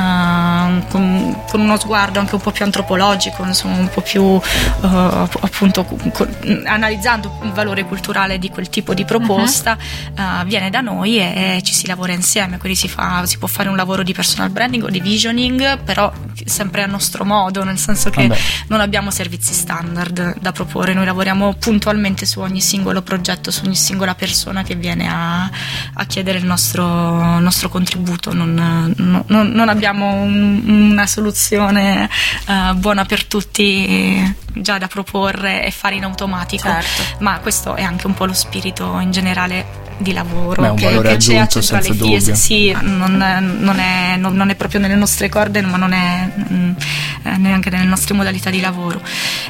con, 0.90 1.44
con, 1.50 1.62
uno 1.62 1.78
sguardo 1.78 2.20
anche 2.20 2.36
un 2.36 2.42
po' 2.42 2.52
più 2.52 2.66
antropologico, 2.66 3.44
insomma 3.44 3.78
un 3.78 3.90
po' 3.90 4.02
più 4.02 4.24
uh, 4.24 4.42
appunto 4.82 5.84
con, 5.84 6.30
analizzando 6.66 7.40
il 7.44 7.52
valore 7.52 7.86
culturale 7.86 8.40
di 8.40 8.50
quel 8.50 8.70
tipo 8.70 8.94
di 8.94 9.06
proposta 9.06 9.78
uh-huh. 10.16 10.46
viene 10.46 10.70
da 10.70 10.82
noi 10.82 11.20
e, 11.20 11.58
e, 11.58 11.62
ci 11.64 11.74
si 11.74 11.88
lavora 11.88 12.14
insieme, 12.14 12.58
quindi 12.58 12.78
si, 12.78 12.88
fa, 12.88 13.26
si, 13.26 13.38
può 13.38 13.48
fare 13.48 13.70
un 13.70 13.76
lavoro 13.76 14.04
di 14.04 14.14
personal 14.14 14.50
branding 14.50 14.84
o 14.84 14.90
di 14.90 15.00
visioning, 15.00 15.80
però 15.84 16.12
sempre 16.46 16.84
a 16.84 16.88
nostro 16.88 17.26
modo, 17.26 17.64
nel 17.64 17.78
senso 17.78 18.10
che 18.10 18.28
Vabbè. 18.28 18.40
non 18.68 18.80
abbiamo 18.82 19.12
servizi 19.12 19.54
standard 19.54 20.40
da 20.40 20.52
proporre, 20.52 20.94
noi 20.94 21.06
lavoriamo 21.06 21.54
puntualmente 21.54 22.26
su 22.26 22.40
ogni 22.40 22.62
singolo 22.62 23.02
progetto, 23.02 23.52
su 23.52 23.66
ogni 23.66 23.76
singola 23.76 24.16
persona 24.16 24.64
che 24.64 24.76
viene 24.76 25.08
a, 25.08 25.50
a 25.94 26.06
chiedere 26.06 26.38
il 26.38 26.46
nostro, 26.46 27.40
nostro 27.40 27.70
contributo, 27.70 28.34
non, 28.34 28.94
non, 28.96 29.48
non 29.48 29.70
abbiamo 29.70 30.12
un, 30.14 30.62
una 30.66 31.08
soluzione 31.08 32.10
uh, 32.48 32.74
buona 32.76 33.06
per 33.06 33.26
tutti 33.26 34.36
già 34.54 34.78
da 34.78 34.88
proporre 34.88 35.66
e 35.66 35.72
fare 35.72 35.96
in 35.96 36.04
automatico, 36.04 36.68
certo. 36.68 37.24
ma 37.24 37.40
questo 37.40 37.76
è 37.76 37.84
anche 37.84 38.08
un 38.08 38.14
po' 38.14 38.26
lo 38.26 38.34
spirito 38.34 39.00
in 39.00 39.12
generale 39.12 39.83
di 40.04 40.14
lavoro 40.14 40.62
Beh, 40.62 40.74
che, 40.76 41.02
che 41.02 41.18
c'è 41.18 41.38
a 41.38 41.48
Centrale 41.48 41.94
Fies. 41.94 42.32
Sì, 42.32 42.72
non, 42.80 43.16
non, 43.16 43.80
è, 43.80 44.18
non, 44.18 44.36
non, 44.36 44.50
è, 44.50 44.56
proprio 44.56 44.80
nelle 44.80 44.96
nostre 44.96 45.30
corde, 45.30 45.62
ma 45.62 45.78
non 45.78 45.94
è 45.94 46.30
mh, 46.36 46.54
mm, 46.54 46.72
neanche 47.38 47.70
nelle 47.70 47.86
nostre 47.86 48.14
modalità 48.14 48.50
di 48.50 48.60
lavoro. 48.60 49.02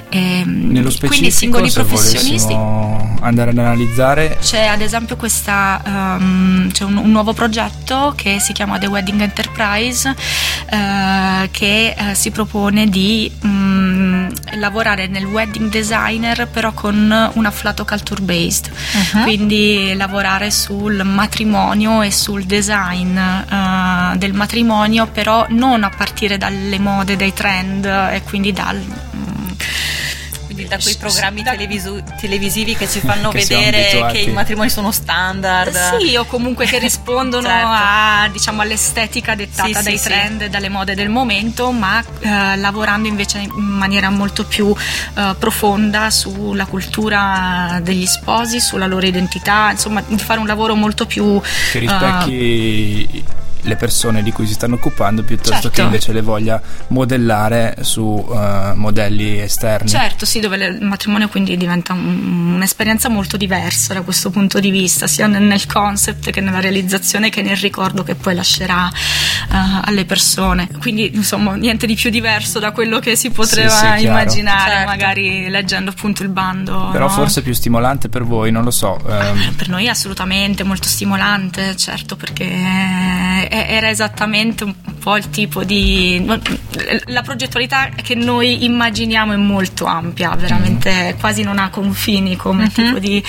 E, 0.09 0.39
ehm, 0.39 0.71
Nello 0.71 0.89
specifico, 0.89 1.07
quindi 1.07 1.31
singoli 1.31 1.71
professionisti. 1.71 2.53
andare 2.53 3.49
ad 3.49 3.57
analizzare. 3.57 4.37
C'è 4.39 4.67
ad 4.67 4.81
esempio 4.81 5.15
questa, 5.15 5.81
um, 5.85 6.71
c'è 6.71 6.83
un, 6.83 6.97
un, 6.97 7.11
nuovo 7.11 7.33
progetto 7.33 8.13
che 8.15 8.39
si 8.39 8.53
chiama 8.53 8.77
The 8.77 8.87
Wedding 8.87 9.19
Enterprise 9.21 10.07
uh, 10.09 11.49
che 11.51 11.95
uh, 11.97 12.13
si 12.13 12.31
propone 12.31 12.87
di 12.87 13.31
um, 13.41 14.31
lavorare 14.55 15.07
nel 15.07 15.25
wedding 15.25 15.69
designer 15.69 16.47
però 16.47 16.71
con 16.73 17.31
un 17.33 17.45
afflato 17.45 17.85
culture 17.85 18.21
based, 18.21 18.69
uh-huh. 18.71 19.23
quindi 19.23 19.93
lavorare 19.95 20.42
sul 20.51 21.03
matrimonio 21.03 22.01
e 22.01 22.11
sul 22.11 22.43
design 22.43 23.17
uh, 23.17 24.17
del 24.17 24.33
matrimonio 24.33 25.07
però 25.07 25.45
non 25.49 25.83
a 25.83 25.89
partire 25.89 26.37
dalle 26.37 26.79
mode, 26.79 27.15
dai 27.15 27.33
trend 27.33 27.85
e 27.85 28.21
quindi 28.23 28.51
dal 28.51 28.81
quindi 30.53 30.67
da 30.67 30.77
quei 30.77 30.95
programmi 30.95 31.43
televisu- 31.43 32.03
televisivi 32.19 32.75
che 32.75 32.87
ci 32.87 32.99
fanno 32.99 33.29
che 33.29 33.39
vedere 33.39 34.07
che 34.11 34.19
i 34.19 34.31
matrimoni 34.31 34.69
sono 34.69 34.91
standard. 34.91 35.99
Sì, 35.99 36.15
o 36.15 36.25
comunque 36.25 36.65
che 36.65 36.79
rispondono 36.79 37.47
certo. 37.47 37.67
a, 37.67 38.29
diciamo, 38.31 38.61
all'estetica 38.61 39.35
dettata 39.35 39.79
sì, 39.79 39.83
dai 39.83 39.97
sì, 39.97 40.03
trend 40.03 40.41
e 40.41 40.45
sì. 40.45 40.49
dalle 40.51 40.69
mode 40.69 40.95
del 40.95 41.09
momento, 41.09 41.71
ma 41.71 42.03
eh, 42.19 42.55
lavorando 42.57 43.07
invece 43.07 43.39
in 43.39 43.51
maniera 43.51 44.09
molto 44.09 44.45
più 44.45 44.73
eh, 45.15 45.35
profonda 45.37 46.09
sulla 46.09 46.65
cultura 46.65 47.79
degli 47.81 48.05
sposi, 48.05 48.59
sulla 48.59 48.87
loro 48.87 49.05
identità, 49.05 49.71
insomma, 49.71 50.03
di 50.05 50.17
fare 50.17 50.39
un 50.39 50.47
lavoro 50.47 50.75
molto 50.75 51.05
più... 51.05 51.41
Che 51.71 51.79
rispecchi... 51.79 53.23
Uh, 53.25 53.42
le 53.63 53.75
persone 53.75 54.23
di 54.23 54.31
cui 54.31 54.45
si 54.47 54.53
stanno 54.53 54.75
occupando 54.75 55.23
piuttosto 55.23 55.53
Certo. 55.53 55.69
che 55.69 55.81
invece 55.81 56.13
le 56.13 56.21
voglia 56.21 56.61
modellare 56.87 57.77
su 57.81 58.25
eh, 58.33 58.71
modelli 58.75 59.39
esterni. 59.39 59.89
Certo, 59.89 60.25
sì, 60.25 60.39
dove 60.39 60.55
il 60.57 60.81
matrimonio 60.83 61.27
quindi 61.27 61.57
diventa 61.57 61.93
un- 61.93 62.53
un'esperienza 62.55 63.09
molto 63.09 63.37
diversa 63.37 63.93
da 63.93 64.01
questo 64.01 64.29
punto 64.29 64.59
di 64.59 64.69
vista, 64.69 65.07
sia 65.07 65.27
nel, 65.27 65.41
nel 65.43 65.65
concept 65.65 66.29
che 66.29 66.39
nella 66.41 66.59
realizzazione 66.59 67.29
che 67.29 67.41
nel 67.41 67.57
ricordo 67.57 68.03
che 68.03 68.15
poi 68.15 68.35
lascerà 68.35 68.89
eh, 68.89 69.55
alle 69.83 70.05
persone. 70.05 70.69
Quindi, 70.79 71.11
insomma, 71.15 71.55
niente 71.55 71.85
di 71.87 71.95
più 71.95 72.09
diverso 72.09 72.59
da 72.59 72.71
quello 72.71 72.99
che 72.99 73.15
si 73.15 73.29
poteva 73.31 73.69
Sì, 73.69 73.99
sì, 73.99 74.05
immaginare, 74.05 74.71
Certo. 74.71 74.87
magari 74.89 75.49
leggendo 75.49 75.89
appunto 75.91 76.23
il 76.23 76.29
bando. 76.29 76.89
Però 76.91 77.07
no? 77.07 77.11
forse 77.13 77.41
più 77.41 77.53
stimolante 77.53 78.09
per 78.09 78.23
voi, 78.23 78.51
non 78.51 78.63
lo 78.63 78.71
so. 78.71 78.99
ehm, 79.07 79.53
Per 79.55 79.69
noi 79.69 79.85
è 79.85 79.89
assolutamente 79.89 80.63
molto 80.63 80.87
stimolante, 80.87 81.75
certo, 81.75 82.15
perché 82.15 82.45
era 83.53 83.89
esattamente 83.89 84.63
un 84.63 84.73
po' 84.99 85.15
il 85.15 85.29
tipo 85.29 85.63
di... 85.63 86.25
La 87.05 87.21
progettualità 87.21 87.89
che 87.89 88.15
noi 88.15 88.63
immaginiamo 88.63 89.33
è 89.33 89.37
molto 89.37 89.85
ampia, 89.85 90.35
veramente 90.35 91.15
quasi 91.19 91.43
non 91.43 91.59
ha 91.59 91.69
confini 91.69 92.35
come 92.35 92.69
tipo 92.71 92.97
di 92.99 93.23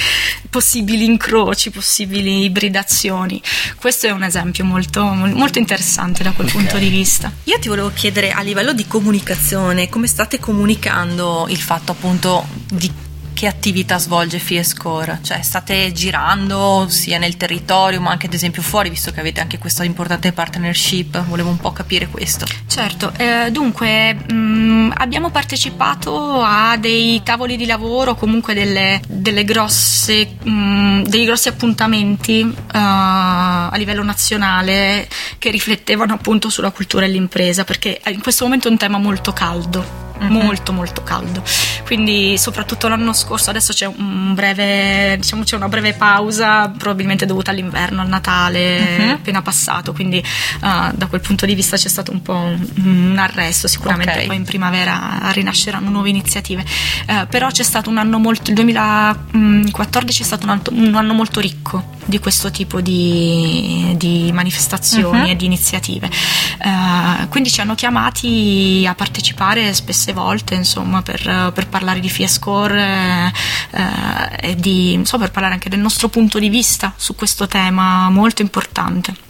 possibili 0.49 1.05
incroci, 1.05 1.71
possibili 1.71 2.45
ibridazioni. 2.45 3.41
Questo 3.79 4.07
è 4.07 4.11
un 4.11 4.23
esempio 4.23 4.65
molto, 4.65 5.05
molto 5.05 5.59
interessante 5.59 6.23
da 6.23 6.31
quel 6.31 6.51
punto 6.51 6.79
di 6.79 6.89
vista. 6.89 7.31
Io 7.45 7.59
ti 7.59 7.69
volevo 7.69 7.91
chiedere 7.93 8.31
a 8.31 8.41
livello 8.41 8.73
di 8.73 8.87
comunicazione 8.87 9.89
come 9.89 10.07
state 10.07 10.39
comunicando 10.39 11.47
il 11.49 11.61
fatto 11.61 11.93
appunto 11.93 12.47
di 12.71 12.91
che 13.35 13.47
attività 13.47 13.99
svolge 13.99 14.39
Fiescore? 14.39 15.19
Cioè 15.23 15.43
state 15.43 15.93
girando 15.93 16.87
sia 16.89 17.19
nel 17.19 17.37
territorio 17.37 18.01
ma 18.01 18.11
anche 18.11 18.27
ad 18.27 18.33
esempio 18.33 18.63
fuori 18.63 18.89
visto 18.89 19.11
che 19.11 19.21
avete 19.21 19.41
anche 19.41 19.59
questa 19.59 19.85
importante 19.85 20.33
partnership, 20.33 21.23
volevo 21.25 21.51
un 21.51 21.59
po' 21.59 21.73
capire 21.73 22.09
questo. 22.09 22.47
Certo, 22.67 23.13
eh, 23.17 23.51
dunque 23.51 24.15
mh, 24.15 24.95
abbiamo 24.97 25.31
partecipato 25.31 26.43
a 26.43 26.77
dei 26.77 27.23
tavoli 27.23 27.57
di 27.57 27.67
lavoro, 27.67 28.15
comunque 28.15 28.55
delle, 28.55 29.01
delle 29.07 29.45
grosse, 29.45 30.37
mh, 30.43 31.03
dei 31.03 31.25
grossi 31.25 31.49
appuntamenti 31.49 32.41
eh, 32.41 32.53
a 32.73 33.75
livello 33.77 34.03
nazionale 34.03 35.09
che 35.39 35.51
riflettevano 35.51 36.15
appunto 36.15 36.49
sulla 36.49 36.71
cultura 36.71 37.05
e 37.05 37.09
l'impresa, 37.09 37.65
perché 37.65 38.01
in 38.07 38.23
questo 38.23 38.45
momento 38.45 38.69
è 38.69 38.71
un 38.71 38.79
tema 38.79 38.99
molto 38.99 39.33
caldo. 39.33 40.04
Molto 40.17 40.73
molto 40.73 41.03
caldo. 41.03 41.43
Quindi 41.85 42.39
soprattutto 42.39 42.89
l'anno 42.89 43.13
scorso 43.13 43.51
adesso 43.51 43.73
c'è 43.73 43.87
un 43.87 44.33
breve, 44.35 45.17
diciamo 45.19 45.43
c'è 45.43 45.57
una 45.57 45.69
breve 45.69 45.93
pausa, 45.95 46.69
probabilmente 46.69 47.27
dovuta 47.27 47.51
all'inverno, 47.51 48.01
al 48.01 48.09
Natale 48.09 48.97
Mhm. 48.99 49.11
appena 49.11 49.43
passato, 49.43 49.93
quindi 49.93 50.23
ah, 50.61 50.93
da 50.95 51.07
quel 51.07 51.21
punto 51.21 51.47
di 51.47 51.55
vista 51.55 51.77
c'è 51.77 51.89
stato 51.89 52.11
un 52.13 52.23
po' 52.23 52.35
un, 52.37 52.67
un 52.85 53.17
arresto, 53.19 53.67
sicuramente 53.69 54.19
Ok. 54.21 54.27
poi 54.27 54.37
in 54.37 54.45
primavera 54.45 55.19
rinasceranno 55.33 55.91
nuove 55.91 56.09
iniziative. 56.09 56.65
Eh, 57.07 57.27
però 57.29 57.49
c'è 57.51 57.63
stato 57.65 57.91
un 57.91 57.99
anno 57.99 58.19
molto, 58.19 58.51
il 58.51 58.57
2014 58.57 60.23
è 60.23 60.25
stato 60.25 60.45
un, 60.45 60.51
anno- 60.51 60.63
un 60.71 60.95
anno 60.95 61.13
molto 61.13 61.41
ricco 61.41 61.93
di 62.07 62.19
questo 62.19 62.51
tipo 62.51 62.81
di, 62.81 63.95
di 63.97 64.31
manifestazioni 64.33 65.21
Mhm. 65.21 65.27
e 65.27 65.37
di 65.37 65.45
iniziative. 65.47 66.09
Eh, 66.09 67.29
quindi 67.29 67.51
ci 67.51 67.61
hanno 67.61 67.75
chiamati 67.75 68.85
a 68.89 68.95
partecipare 68.95 69.73
spesse 69.75 70.13
volte, 70.13 70.55
insomma, 70.55 71.03
per, 71.03 71.53
per 71.55 71.69
parlare 71.69 72.01
di 72.01 72.09
Fiescore 72.09 73.33
eh, 73.73 73.79
eh, 73.81 74.51
e 74.51 74.55
di, 74.57 74.93
insomma, 74.93 75.25
per 75.25 75.33
parlare 75.33 75.55
anche 75.55 75.69
del 75.69 75.81
nostro 75.81 76.09
punto 76.09 76.39
di 76.39 76.49
vista 76.49 76.93
su 76.97 77.15
questo 77.15 77.47
tema 77.47 78.09
molto 78.11 78.43
importante. 78.43 79.24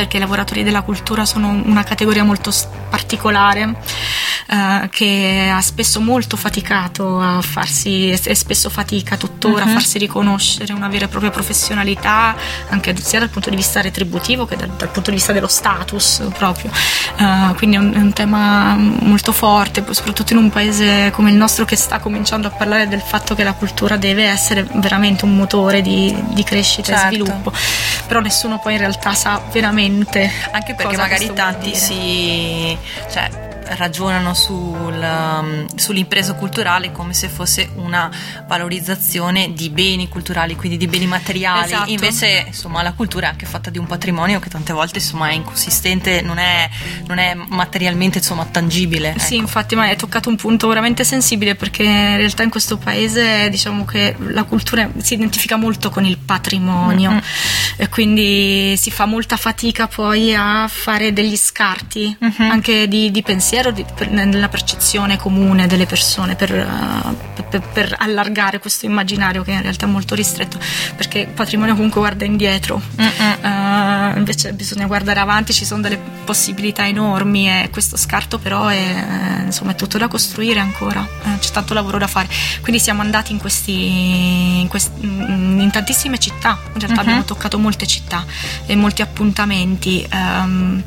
Perché 0.00 0.16
i 0.16 0.20
lavoratori 0.20 0.62
della 0.62 0.80
cultura 0.80 1.26
sono 1.26 1.48
una 1.50 1.82
categoria 1.84 2.24
molto 2.24 2.50
particolare 2.88 3.74
eh, 4.48 4.88
che 4.90 5.50
ha 5.54 5.60
spesso 5.60 6.00
molto 6.00 6.36
faticato 6.38 7.20
a 7.20 7.40
farsi 7.42 8.10
e 8.10 8.34
spesso 8.34 8.70
fatica 8.70 9.16
tuttora 9.18 9.64
Mhm. 9.64 9.68
a 9.68 9.72
farsi 9.74 9.98
riconoscere 9.98 10.72
una 10.72 10.88
vera 10.88 11.04
e 11.04 11.08
propria 11.08 11.30
professionalità 11.30 12.34
anche 12.70 12.94
sia 13.00 13.18
dal 13.18 13.28
punto 13.28 13.50
di 13.50 13.56
vista 13.56 13.80
retributivo 13.82 14.46
che 14.46 14.56
dal, 14.56 14.68
dal 14.70 14.88
punto 14.88 15.10
di 15.10 15.16
vista 15.16 15.32
dello 15.32 15.48
status 15.48 16.22
proprio 16.36 16.70
Eh, 17.18 17.54
quindi 17.56 17.76
è 17.76 17.78
un, 17.78 17.92
è 17.92 17.98
un 17.98 18.12
tema 18.14 18.74
molto 18.76 19.32
forte 19.32 19.84
soprattutto 19.90 20.32
in 20.32 20.38
un 20.38 20.48
paese 20.50 21.10
come 21.12 21.28
il 21.30 21.36
nostro 21.36 21.64
che 21.66 21.76
sta 21.76 21.98
cominciando 21.98 22.48
a 22.48 22.50
parlare 22.50 22.88
del 22.88 23.02
fatto 23.02 23.34
che 23.34 23.44
la 23.44 23.52
cultura 23.52 23.96
deve 23.98 24.24
essere 24.24 24.66
veramente 24.74 25.24
un 25.26 25.36
motore 25.36 25.82
di, 25.82 26.14
di 26.32 26.42
crescita 26.42 26.92
Certo. 26.96 27.04
e 27.04 27.08
sviluppo 27.08 27.52
però 28.06 28.20
nessuno 28.20 28.58
poi 28.58 28.72
in 28.72 28.78
realtà 28.78 29.12
sa 29.14 29.40
veramente 29.52 29.88
Anche 30.52 30.74
perché 30.74 30.96
magari 30.96 31.32
tanti 31.32 31.74
si 31.74 32.76
cioè, 33.10 33.49
ragionano 33.76 34.34
sul, 34.34 34.94
um, 35.00 35.66
sull'impresa 35.74 36.34
culturale 36.34 36.92
come 36.92 37.12
se 37.14 37.28
fosse 37.28 37.70
una 37.76 38.10
valorizzazione 38.46 39.52
di 39.52 39.70
beni 39.70 40.08
culturali, 40.08 40.56
quindi 40.56 40.76
di 40.76 40.86
beni 40.86 41.06
materiali. 41.06 41.72
Esatto. 41.72 41.90
Invece, 41.90 42.44
insomma, 42.46 42.82
la 42.82 42.92
cultura 42.92 43.26
è 43.26 43.30
anche 43.30 43.46
fatta 43.46 43.70
di 43.70 43.78
un 43.78 43.86
patrimonio 43.86 44.38
che 44.40 44.48
tante 44.48 44.72
volte 44.72 44.98
insomma, 44.98 45.28
è 45.28 45.32
inconsistente, 45.32 46.20
non 46.22 46.38
è, 46.38 46.68
non 47.06 47.18
è 47.18 47.34
materialmente 47.34 48.18
insomma, 48.18 48.44
tangibile. 48.44 49.14
Sì, 49.18 49.34
ecco. 49.34 49.42
infatti, 49.42 49.74
ma 49.74 49.82
hai 49.84 49.96
toccato 49.96 50.28
un 50.28 50.36
punto 50.36 50.68
veramente 50.68 51.04
sensibile 51.04 51.54
perché 51.54 51.82
in 51.84 52.16
realtà 52.16 52.42
in 52.42 52.50
questo 52.50 52.76
paese 52.78 53.48
diciamo 53.50 53.84
che 53.84 54.14
la 54.18 54.44
cultura 54.44 54.88
si 54.98 55.14
identifica 55.14 55.56
molto 55.56 55.90
con 55.90 56.04
il 56.04 56.18
patrimonio 56.18 57.10
Mm-mm. 57.10 57.20
e 57.76 57.88
quindi 57.88 58.76
si 58.76 58.90
fa 58.90 59.04
molta 59.06 59.36
fatica 59.36 59.86
poi 59.88 60.34
a 60.34 60.66
fare 60.68 61.12
degli 61.12 61.36
scarti 61.36 62.16
Mhm. 62.20 62.50
anche 62.50 62.88
di, 62.88 63.10
di 63.10 63.22
pensiero, 63.22 63.59
di- 63.70 63.84
per- 63.94 64.10
nella 64.10 64.48
percezione 64.48 65.18
comune 65.18 65.66
delle 65.66 65.84
persone 65.84 66.34
per, 66.36 66.50
eh, 66.54 67.42
per- 67.50 67.60
per 67.60 67.94
allargare 67.98 68.58
questo 68.58 68.86
immaginario 68.86 69.42
che 69.42 69.50
in 69.52 69.60
realtà 69.60 69.84
è 69.84 69.88
molto 69.88 70.14
ristretto 70.14 70.58
perché 70.96 71.18
il 71.20 71.28
patrimonio 71.28 71.74
comunque 71.74 72.00
guarda 72.00 72.24
indietro. 72.24 72.80
Uh, 72.96 74.16
invece 74.16 74.52
bisogna 74.54 74.86
guardare 74.86 75.20
avanti, 75.20 75.52
ci 75.52 75.64
sono 75.64 75.82
delle 75.82 75.98
possibilità 76.24 76.86
enormi 76.86 77.48
e 77.48 77.68
questo 77.70 77.96
scarto 77.96 78.38
però 78.38 78.68
è, 78.68 78.76
eh, 78.76 79.42
insomma, 79.44 79.72
è 79.72 79.74
tutto 79.74 79.98
da 79.98 80.08
costruire 80.08 80.60
ancora, 80.60 81.06
c'è 81.38 81.50
tanto 81.50 81.74
lavoro 81.74 81.98
da 81.98 82.06
fare. 82.06 82.28
Quindi 82.62 82.80
siamo 82.80 83.02
andati 83.02 83.32
in, 83.32 83.38
questi, 83.38 84.60
in, 84.60 84.68
quest- 84.68 84.92
in 85.02 85.68
tantissime 85.72 86.18
città, 86.18 86.58
in 86.72 86.78
realtà 86.80 86.92
Mhm. 86.94 86.98
abbiamo 87.00 87.24
toccato 87.24 87.58
molte 87.58 87.86
città 87.86 88.24
e 88.66 88.74
molti 88.76 89.02
appuntamenti. 89.02 90.06
ehm, 90.10 90.82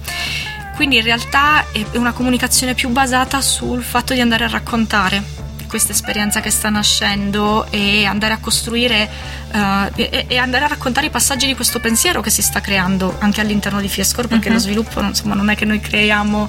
quindi 0.75 0.97
in 0.97 1.03
realtà 1.03 1.65
è 1.71 1.85
una 1.97 2.11
comunicazione 2.11 2.73
più 2.73 2.89
basata 2.89 3.41
sul 3.41 3.83
fatto 3.83 4.13
di 4.13 4.21
andare 4.21 4.45
a 4.45 4.47
raccontare 4.49 5.41
questa 5.67 5.91
esperienza 5.91 6.39
che 6.39 6.51
sta 6.51 6.69
nascendo 6.69 7.65
e 7.71 8.05
andare 8.05 8.33
a 8.33 8.37
costruire 8.37 9.09
eh, 9.51 9.91
e, 9.95 10.25
e 10.27 10.37
andare 10.37 10.65
a 10.65 10.67
raccontare 10.67 11.07
i 11.07 11.09
passaggi 11.09 11.47
di 11.47 11.55
questo 11.55 11.79
pensiero 11.79 12.21
che 12.21 12.29
si 12.29 12.43
sta 12.43 12.61
creando 12.61 13.15
anche 13.19 13.41
all'interno 13.41 13.81
di 13.81 13.87
Fiescore 13.87 14.27
perché 14.27 14.49
Mhm. 14.49 14.53
lo 14.53 14.59
sviluppo 14.59 15.01
insomma, 15.01 15.33
non 15.33 15.49
è 15.49 15.55
che 15.55 15.65
noi 15.65 15.79
creiamo 15.79 16.47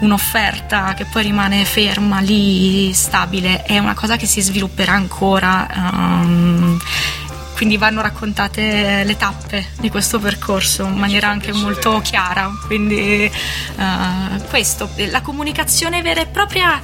un'offerta 0.00 0.94
che 0.94 1.04
poi 1.04 1.22
rimane 1.24 1.64
ferma 1.64 2.20
lì 2.20 2.92
stabile 2.94 3.62
è 3.62 3.78
una 3.78 3.94
cosa 3.94 4.16
che 4.16 4.26
si 4.26 4.40
svilupperà 4.40 4.92
ancora 4.92 5.68
ehm, 6.22 6.78
quindi 7.58 7.76
vanno 7.76 8.02
raccontate 8.02 9.02
le 9.02 9.16
tappe 9.16 9.66
di 9.80 9.90
questo 9.90 10.20
percorso 10.20 10.84
in 10.84 10.94
maniera 10.94 11.28
anche 11.28 11.52
molto 11.52 12.00
chiara. 12.00 12.48
Quindi 12.64 13.24
eh, 13.24 13.30
questo 14.48 14.88
la 15.10 15.20
comunicazione 15.22 16.00
vera 16.00 16.20
e 16.20 16.26
propria 16.26 16.80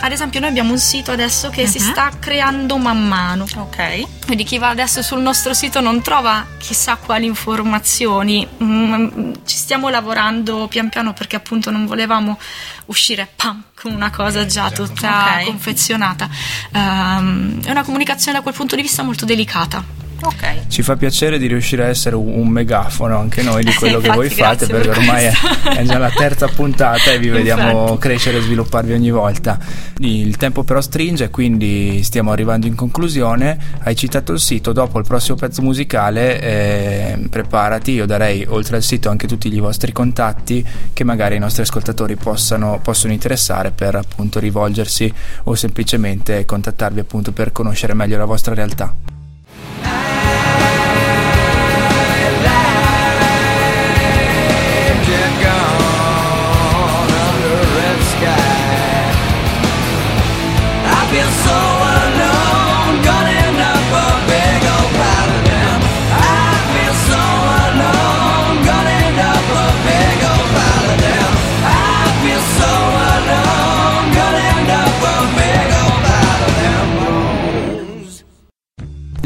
ad 0.00 0.12
esempio 0.12 0.40
noi 0.40 0.48
abbiamo 0.50 0.70
un 0.72 0.78
sito 0.78 1.10
adesso 1.10 1.48
che 1.50 1.66
si 1.66 1.78
Mhm. 1.78 1.90
sta 1.90 2.10
creando 2.18 2.76
man 2.78 3.06
mano 3.06 3.44
Ok. 3.56 4.24
quindi 4.24 4.44
chi 4.44 4.58
va 4.58 4.68
adesso 4.68 5.02
sul 5.02 5.20
nostro 5.20 5.52
sito 5.54 5.80
non 5.80 6.02
trova 6.02 6.46
chissà 6.58 6.96
quali 6.96 7.26
informazioni, 7.26 8.46
Mm, 8.62 9.32
ci 9.44 9.56
stiamo 9.56 9.88
lavorando 9.88 10.66
pian 10.68 10.88
piano 10.88 11.12
perché 11.12 11.36
appunto 11.36 11.70
non 11.70 11.86
volevamo 11.86 12.38
uscire 12.86 13.28
pam, 13.34 13.62
con 13.80 13.92
una 13.92 14.10
cosa 14.10 14.46
già 14.46 14.70
tutta 14.70 15.36
Ok. 15.40 15.44
confezionata. 15.44 16.28
Ehm, 16.72 17.62
è 17.64 17.70
una 17.70 17.82
comunicazione 17.84 18.36
da 18.38 18.42
quel 18.42 18.54
punto 18.54 18.76
di 18.76 18.82
vista 18.82 19.02
molto 19.02 19.24
delicata. 19.24 19.82
Ok. 20.22 20.68
Ci 20.68 20.82
fa 20.82 20.96
piacere 20.96 21.38
di 21.38 21.46
riuscire 21.46 21.84
a 21.84 21.86
essere 21.88 22.16
un, 22.16 22.48
megafono 22.48 23.18
anche 23.18 23.42
noi 23.42 23.62
di 23.62 23.70
Eh, 23.76 23.78
quello 23.78 23.98
che 23.98 24.06
infatti, 24.06 24.16
voi 24.16 24.30
fate, 24.30 24.66
perché 24.66 24.88
per 24.88 24.98
ormai 24.98 25.24
è, 25.24 25.32
è 25.76 25.82
già 25.84 25.98
la 25.98 26.10
terza 26.10 26.48
puntata 26.48 27.12
e 27.12 27.18
vi 27.18 27.28
vediamo 27.28 27.82
Infatti. 27.82 27.98
crescere 27.98 28.38
e 28.38 28.40
svilupparvi 28.40 28.92
ogni 28.92 29.10
volta. 29.10 29.58
Il 29.98 30.36
tempo 30.36 30.62
però 30.62 30.80
stringe, 30.80 31.30
quindi 31.30 32.02
stiamo 32.02 32.32
arrivando 32.32 32.66
in 32.66 32.74
conclusione. 32.74 33.58
Hai 33.82 33.94
citato 33.94 34.32
il 34.32 34.40
sito, 34.40 34.72
dopo 34.72 34.98
il 34.98 35.04
prossimo 35.06 35.36
pezzo 35.36 35.62
musicale, 35.62 36.40
eh, 36.40 37.18
preparati, 37.28 37.92
io 37.92 38.06
darei 38.06 38.46
oltre 38.48 38.76
al 38.76 38.82
sito 38.82 39.10
anche 39.10 39.26
tutti 39.26 39.52
i 39.52 39.58
vostri 39.58 39.92
contatti 39.92 40.64
che 40.92 41.04
magari 41.04 41.36
i 41.36 41.38
nostri 41.38 41.62
ascoltatori 41.62 42.16
possano, 42.16 42.80
possono 42.82 43.12
interessare 43.12 43.72
per 43.72 43.94
appunto 43.94 44.38
rivolgersi 44.38 45.12
o 45.44 45.54
semplicemente 45.54 46.44
contattarvi 46.44 47.00
appunto 47.00 47.32
per 47.32 47.52
conoscere 47.52 47.94
meglio 47.94 48.16
la 48.16 48.24
vostra 48.24 48.54
realtà. 48.54 49.15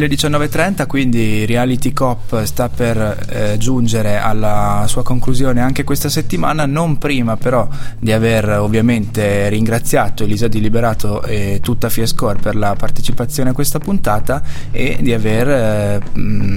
Le 0.00 0.08
19.30, 0.08 0.86
quindi 0.86 1.44
Reality 1.44 1.92
Cop 1.92 2.42
sta 2.44 2.70
per 2.70 3.26
eh, 3.28 3.58
giungere 3.58 4.16
alla 4.16 4.86
sua 4.86 5.02
conclusione 5.02 5.60
anche 5.60 5.84
questa 5.84 6.08
settimana, 6.08 6.64
non 6.64 6.96
prima 6.96 7.36
però 7.36 7.68
di 7.98 8.10
aver 8.10 8.48
ovviamente 8.48 9.50
ringraziato 9.50 10.24
Elisa 10.24 10.48
Di 10.48 10.58
Liberato 10.58 11.22
e 11.22 11.60
tutta 11.62 11.90
Fiescore 11.90 12.38
per 12.38 12.56
la 12.56 12.74
partecipazione 12.76 13.50
a 13.50 13.52
questa 13.52 13.78
puntata 13.78 14.42
e 14.70 14.96
di 15.02 15.12
aver 15.12 15.48
eh, 15.48 16.00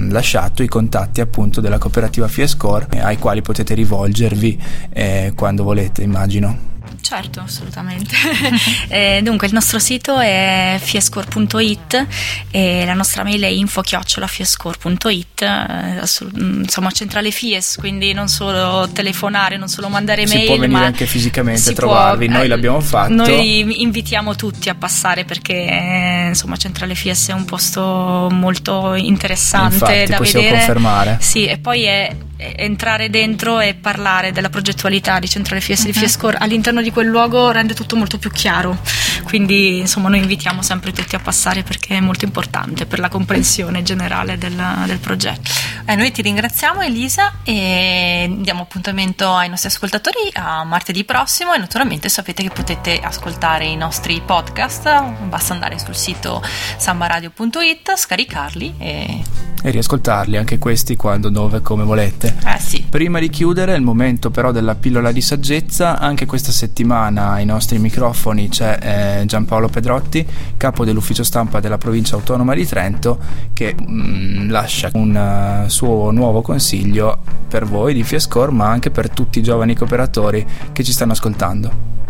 lasciato 0.08 0.62
i 0.62 0.66
contatti 0.66 1.20
appunto 1.20 1.60
della 1.60 1.76
cooperativa 1.76 2.26
Fiescore 2.28 2.86
eh, 2.92 3.00
ai 3.00 3.18
quali 3.18 3.42
potete 3.42 3.74
rivolgervi 3.74 4.58
eh, 4.88 5.32
quando 5.36 5.64
volete, 5.64 6.02
immagino. 6.02 6.73
Certo, 7.14 7.42
assolutamente. 7.42 8.16
eh, 8.88 9.20
dunque, 9.22 9.46
il 9.46 9.52
nostro 9.52 9.78
sito 9.78 10.18
è 10.18 10.80
fiescore.it 10.82 12.06
e 12.50 12.84
la 12.84 12.94
nostra 12.94 13.22
mail 13.22 13.40
è 13.42 13.46
info-fiescore.it, 13.46 15.42
eh, 15.42 16.02
mm, 16.42 16.62
insomma, 16.62 16.90
centrale 16.90 17.30
Fies, 17.30 17.76
quindi 17.78 18.12
non 18.12 18.26
solo 18.26 18.88
telefonare, 18.92 19.56
non 19.56 19.68
solo 19.68 19.88
mandare 19.88 20.26
si 20.26 20.34
mail. 20.34 20.46
Si 20.48 20.52
può 20.54 20.60
venire 20.60 20.84
anche 20.84 21.06
fisicamente 21.06 21.70
a 21.70 21.72
trovarvi, 21.72 22.26
può, 22.26 22.34
noi 22.34 22.46
eh, 22.46 22.48
l'abbiamo 22.48 22.80
fatto. 22.80 23.12
Noi 23.12 23.80
invitiamo 23.82 24.34
tutti 24.34 24.68
a 24.68 24.74
passare 24.74 25.24
perché, 25.24 25.54
eh, 25.54 26.26
insomma, 26.30 26.56
centrale 26.56 26.96
Fies 26.96 27.28
è 27.28 27.32
un 27.32 27.44
posto 27.44 28.26
molto 28.32 28.94
interessante 28.94 29.74
Infatti, 29.74 30.04
da 30.06 30.16
possiamo 30.16 30.44
vedere. 30.46 30.64
confermare. 30.66 31.18
Sì, 31.20 31.46
e 31.46 31.58
poi 31.58 31.84
è 31.84 32.16
entrare 32.36 33.10
dentro 33.10 33.60
e 33.60 33.74
parlare 33.74 34.32
della 34.32 34.48
progettualità 34.48 35.18
di 35.18 35.28
Centrale 35.28 35.60
Fies 35.60 35.80
uh-huh. 35.80 35.86
di 35.86 35.92
Fiescore 35.92 36.36
all'interno 36.38 36.82
di 36.82 36.90
quel 36.90 37.06
luogo 37.06 37.50
rende 37.50 37.74
tutto 37.74 37.96
molto 37.96 38.18
più 38.18 38.30
chiaro. 38.30 38.76
Quindi 39.24 39.78
insomma 39.78 40.08
noi 40.08 40.18
invitiamo 40.18 40.62
sempre 40.62 40.92
tutti 40.92 41.14
a 41.14 41.18
passare 41.18 41.62
perché 41.62 41.96
è 41.96 42.00
molto 42.00 42.24
importante 42.24 42.86
per 42.86 42.98
la 42.98 43.08
comprensione 43.08 43.82
generale 43.82 44.38
del, 44.38 44.60
del 44.86 44.98
progetto. 44.98 45.50
Eh, 45.86 45.96
noi 45.96 46.10
ti 46.12 46.22
ringraziamo 46.22 46.80
Elisa 46.80 47.40
e 47.44 48.34
diamo 48.38 48.62
appuntamento 48.62 49.34
ai 49.34 49.48
nostri 49.48 49.68
ascoltatori 49.68 50.30
a 50.34 50.64
martedì 50.64 51.04
prossimo 51.04 51.52
e 51.52 51.58
naturalmente 51.58 52.08
sapete 52.08 52.42
che 52.42 52.50
potete 52.50 53.00
ascoltare 53.00 53.66
i 53.66 53.76
nostri 53.76 54.20
podcast, 54.24 55.02
basta 55.28 55.52
andare 55.52 55.78
sul 55.78 55.94
sito 55.94 56.42
sambaradio.it, 56.76 57.96
scaricarli 57.96 58.74
e... 58.78 59.22
e 59.62 59.70
riascoltarli 59.70 60.36
anche 60.36 60.58
questi 60.58 60.96
quando, 60.96 61.28
dove, 61.28 61.60
come 61.60 61.84
volete. 61.84 62.23
Eh 62.26 62.58
sì. 62.58 62.84
Prima 62.88 63.18
di 63.18 63.28
chiudere 63.28 63.74
il 63.74 63.82
momento 63.82 64.30
però 64.30 64.52
della 64.52 64.74
pillola 64.74 65.12
di 65.12 65.20
saggezza, 65.20 65.98
anche 65.98 66.26
questa 66.26 66.52
settimana 66.52 67.32
ai 67.32 67.44
nostri 67.44 67.78
microfoni 67.78 68.48
c'è 68.48 69.20
eh, 69.20 69.26
Giampaolo 69.26 69.68
Pedrotti, 69.68 70.26
capo 70.56 70.84
dell'ufficio 70.84 71.24
stampa 71.24 71.60
della 71.60 71.78
provincia 71.78 72.16
autonoma 72.16 72.54
di 72.54 72.66
Trento, 72.66 73.18
che 73.52 73.74
mh, 73.74 73.92
mm, 73.92 74.50
lascia 74.50 74.90
un 74.94 75.64
uh, 75.64 75.68
suo 75.68 76.10
nuovo 76.10 76.42
consiglio 76.42 77.18
per 77.48 77.64
voi 77.64 77.94
di 77.94 78.02
Fiescore, 78.02 78.52
ma 78.52 78.68
anche 78.68 78.90
per 78.90 79.10
tutti 79.10 79.38
i 79.38 79.42
giovani 79.42 79.74
cooperatori 79.74 80.46
che 80.72 80.82
ci 80.82 80.92
stanno 80.92 81.12
ascoltando. 81.12 82.03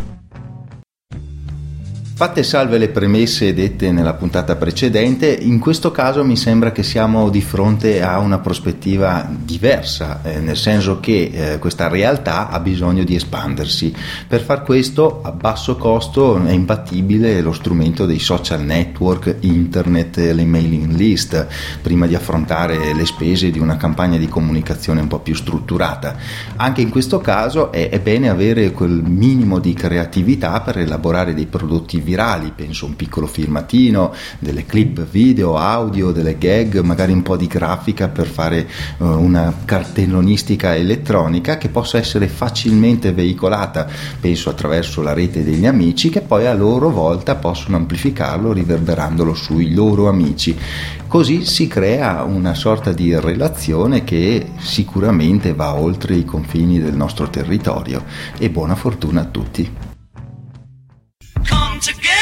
Fatte 2.16 2.44
salve 2.44 2.78
le 2.78 2.90
premesse 2.90 3.52
dette 3.54 3.90
nella 3.90 4.14
puntata 4.14 4.54
precedente, 4.54 5.26
in 5.34 5.58
questo 5.58 5.90
caso 5.90 6.24
mi 6.24 6.36
sembra 6.36 6.70
che 6.70 6.84
siamo 6.84 7.28
di 7.28 7.40
fronte 7.40 8.02
a 8.02 8.20
una 8.20 8.38
prospettiva 8.38 9.28
diversa, 9.28 10.20
eh, 10.22 10.38
nel 10.38 10.56
senso 10.56 11.00
che 11.00 11.32
eh, 11.34 11.58
questa 11.58 11.88
realtà 11.88 12.50
ha 12.50 12.60
bisogno 12.60 13.02
di 13.02 13.16
espandersi. 13.16 13.92
Per 14.28 14.42
far 14.42 14.62
questo 14.62 15.22
a 15.24 15.32
basso 15.32 15.76
costo 15.76 16.40
è 16.40 16.52
imbattibile 16.52 17.40
lo 17.40 17.52
strumento 17.52 18.06
dei 18.06 18.20
social 18.20 18.62
network, 18.62 19.38
internet, 19.40 20.16
le 20.18 20.44
mailing 20.44 20.92
list, 20.92 21.48
prima 21.82 22.06
di 22.06 22.14
affrontare 22.14 22.94
le 22.94 23.06
spese 23.06 23.50
di 23.50 23.58
una 23.58 23.76
campagna 23.76 24.18
di 24.18 24.28
comunicazione 24.28 25.00
un 25.00 25.08
po' 25.08 25.18
più 25.18 25.34
strutturata. 25.34 26.16
Anche 26.54 26.80
in 26.80 26.90
questo 26.90 27.18
caso 27.18 27.72
è, 27.72 27.88
è 27.88 27.98
bene 27.98 28.28
avere 28.28 28.70
quel 28.70 29.02
minimo 29.04 29.58
di 29.58 29.74
creatività 29.74 30.60
per 30.60 30.78
elaborare 30.78 31.34
dei 31.34 31.46
prodotti 31.46 32.02
virali, 32.04 32.52
penso 32.54 32.86
un 32.86 32.94
piccolo 32.94 33.26
filmatino, 33.26 34.14
delle 34.38 34.64
clip 34.66 35.04
video, 35.10 35.56
audio, 35.56 36.12
delle 36.12 36.38
gag, 36.38 36.78
magari 36.80 37.12
un 37.12 37.22
po' 37.22 37.36
di 37.36 37.48
grafica 37.48 38.08
per 38.08 38.26
fare 38.26 38.68
uh, 38.98 39.06
una 39.06 39.52
cartellonistica 39.64 40.76
elettronica 40.76 41.58
che 41.58 41.68
possa 41.68 41.98
essere 41.98 42.28
facilmente 42.28 43.12
veicolata, 43.12 43.88
penso 44.20 44.50
attraverso 44.50 45.02
la 45.02 45.12
rete 45.12 45.42
degli 45.42 45.66
amici 45.66 46.10
che 46.10 46.20
poi 46.20 46.46
a 46.46 46.54
loro 46.54 46.90
volta 46.90 47.34
possono 47.34 47.76
amplificarlo 47.76 48.52
riverberandolo 48.52 49.34
sui 49.34 49.74
loro 49.74 50.08
amici. 50.08 50.56
Così 51.06 51.44
si 51.44 51.68
crea 51.68 52.24
una 52.24 52.54
sorta 52.54 52.92
di 52.92 53.18
relazione 53.18 54.02
che 54.02 54.50
sicuramente 54.58 55.54
va 55.54 55.74
oltre 55.74 56.16
i 56.16 56.24
confini 56.24 56.80
del 56.80 56.94
nostro 56.94 57.30
territorio 57.30 58.02
e 58.36 58.50
buona 58.50 58.74
fortuna 58.74 59.20
a 59.20 59.24
tutti. 59.24 59.93
together. 61.84 62.13